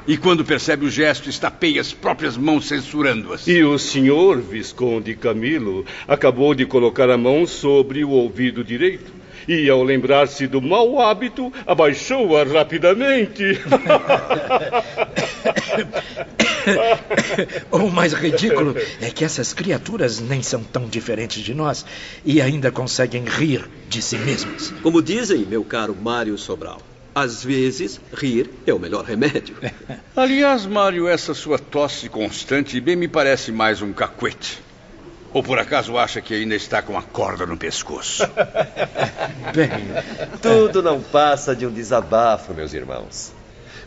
E 0.05 0.17
quando 0.17 0.43
percebe 0.43 0.85
o 0.85 0.89
gesto, 0.89 1.29
estapeia 1.29 1.79
as 1.79 1.93
próprias 1.93 2.35
mãos 2.35 2.67
censurando-as. 2.67 3.47
E 3.47 3.63
o 3.63 3.79
senhor, 3.79 4.41
Visconde 4.41 5.15
Camilo, 5.15 5.85
acabou 6.09 6.53
de 6.53 6.65
colocar 6.65 7.09
a 7.09 7.17
mão 7.17 7.47
sobre 7.47 8.03
o 8.03 8.09
ouvido 8.09 8.65
direito. 8.65 9.13
E 9.47 9.69
ao 9.69 9.83
lembrar-se 9.83 10.47
do 10.47 10.61
mau 10.61 10.99
hábito, 10.99 11.51
abaixou-a 11.65 12.43
rapidamente. 12.43 13.59
o 17.71 17.89
mais 17.89 18.13
ridículo 18.13 18.75
é 19.01 19.09
que 19.09 19.23
essas 19.23 19.53
criaturas 19.53 20.19
nem 20.19 20.41
são 20.41 20.63
tão 20.63 20.87
diferentes 20.87 21.43
de 21.43 21.53
nós 21.53 21.85
e 22.23 22.41
ainda 22.41 22.71
conseguem 22.71 23.23
rir 23.25 23.69
de 23.87 24.01
si 24.01 24.17
mesmas. 24.17 24.73
Como 24.81 25.01
dizem, 25.01 25.45
meu 25.45 25.63
caro 25.63 25.95
Mário 25.95 26.37
Sobral, 26.37 26.81
às 27.13 27.43
vezes 27.43 28.01
rir 28.13 28.49
é 28.65 28.73
o 28.73 28.79
melhor 28.79 29.05
remédio. 29.05 29.55
Aliás, 30.15 30.65
Mário, 30.65 31.07
essa 31.07 31.33
sua 31.33 31.59
tosse 31.59 32.09
constante 32.09 32.79
bem 32.81 32.95
me 32.95 33.07
parece 33.07 33.51
mais 33.51 33.81
um 33.81 33.93
cacuete. 33.93 34.64
Ou 35.35 35.43
por 35.43 35.59
acaso 35.59 35.97
acha 35.97 36.21
que 36.21 36.33
ainda 36.33 36.55
está 36.55 36.81
com 36.81 36.97
a 36.97 37.01
corda 37.01 37.45
no 37.45 37.57
pescoço? 37.57 38.23
Bem, 39.53 39.69
tudo 40.41 40.81
não 40.81 41.01
passa 41.01 41.53
de 41.53 41.67
um 41.67 41.73
desabafo, 41.73 42.53
meus 42.53 42.73
irmãos. 42.73 43.33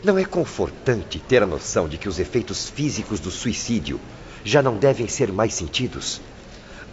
Não 0.03 0.15
é 0.19 0.23
confortante 0.23 1.17
ter 1.17 1.41
a 1.41 1.47
noção 1.47 1.89
de 1.89 1.97
que 1.97 2.07
os 2.07 2.19
efeitos 2.19 2.69
físicos 2.69 3.19
do 3.19 3.31
suicídio 3.31 3.99
já 4.43 4.61
não 4.61 4.77
devem 4.77 5.07
ser 5.07 5.31
mais 5.31 5.55
sentidos? 5.55 6.21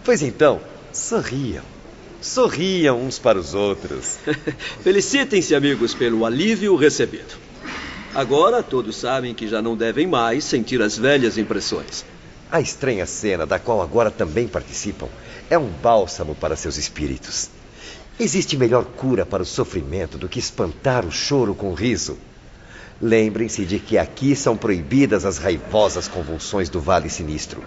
Pois 0.03 0.23
então, 0.23 0.59
sorriam. 0.90 1.62
Sorriam 2.23 2.99
uns 2.99 3.19
para 3.19 3.38
os 3.38 3.53
outros. 3.53 4.16
Felicitem-se, 4.81 5.55
amigos, 5.55 5.92
pelo 5.92 6.25
alívio 6.25 6.77
recebido. 6.77 7.37
Agora 8.14 8.62
todos 8.62 8.97
sabem 8.97 9.35
que 9.35 9.47
já 9.47 9.61
não 9.61 9.77
devem 9.77 10.07
mais 10.07 10.45
sentir 10.45 10.81
as 10.81 10.97
velhas 10.97 11.37
impressões. 11.37 12.07
A 12.51 12.61
estranha 12.61 13.07
cena, 13.07 13.45
da 13.45 13.59
qual 13.59 13.83
agora 13.83 14.11
também 14.11 14.47
participam, 14.47 15.09
é 15.51 15.59
um 15.59 15.69
bálsamo 15.69 16.35
para 16.35 16.55
seus 16.55 16.77
espíritos. 16.77 17.51
Existe 18.19 18.57
melhor 18.57 18.85
cura 18.85 19.27
para 19.27 19.43
o 19.43 19.47
sofrimento 19.47 20.17
do 20.17 20.29
que 20.29 20.39
espantar 20.39 21.05
o 21.05 21.11
choro 21.11 21.55
com 21.55 21.71
o 21.71 21.75
riso. 21.75 22.17
Lembrem-se 23.03 23.67
de 23.67 23.79
que 23.79 23.99
aqui 23.99 24.35
são 24.35 24.57
proibidas 24.57 25.25
as 25.25 25.39
raivosas 25.39 26.09
convulsões 26.09 26.71
do 26.71 26.81
Vale 26.81 27.11
Sinistro. 27.11 27.63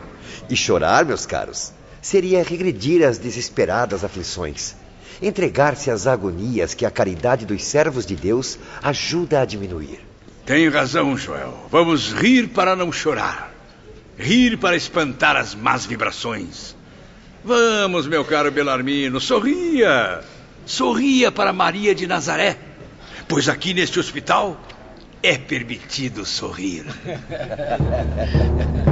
E 0.50 0.56
chorar, 0.56 1.06
meus 1.06 1.26
caros, 1.26 1.72
seria 2.02 2.42
regredir 2.42 3.06
às 3.06 3.18
desesperadas 3.18 4.04
aflições. 4.04 4.76
Entregar-se 5.22 5.92
às 5.92 6.08
agonias 6.08 6.74
que 6.74 6.86
a 6.86 6.90
caridade 6.90 7.46
dos 7.46 7.64
servos 7.64 8.06
de 8.06 8.16
Deus 8.16 8.58
ajuda 8.82 9.42
a 9.42 9.46
diminuir. 9.46 10.00
Tem 10.46 10.68
razão, 10.70 11.16
Joel. 11.18 11.54
Vamos 11.70 12.12
rir 12.14 12.48
para 12.48 12.76
não 12.76 12.92
chorar. 12.92 13.59
Rir 14.20 14.58
para 14.58 14.76
espantar 14.76 15.38
as 15.38 15.56
más 15.56 15.86
vibrações. 15.86 16.76
Vamos, 17.42 18.06
meu 18.06 18.26
caro 18.26 18.52
Belarmino, 18.52 19.22
sorria. 19.22 20.20
Sorria 20.66 21.32
para 21.32 21.54
Maria 21.54 21.96
de 21.96 22.06
Nazaré. 22.06 22.58
Pois 23.30 23.48
aqui 23.48 23.74
neste 23.74 23.98
hospital 23.98 24.62
é 25.24 25.38
permitido 25.38 26.26
sorrir. 26.26 26.86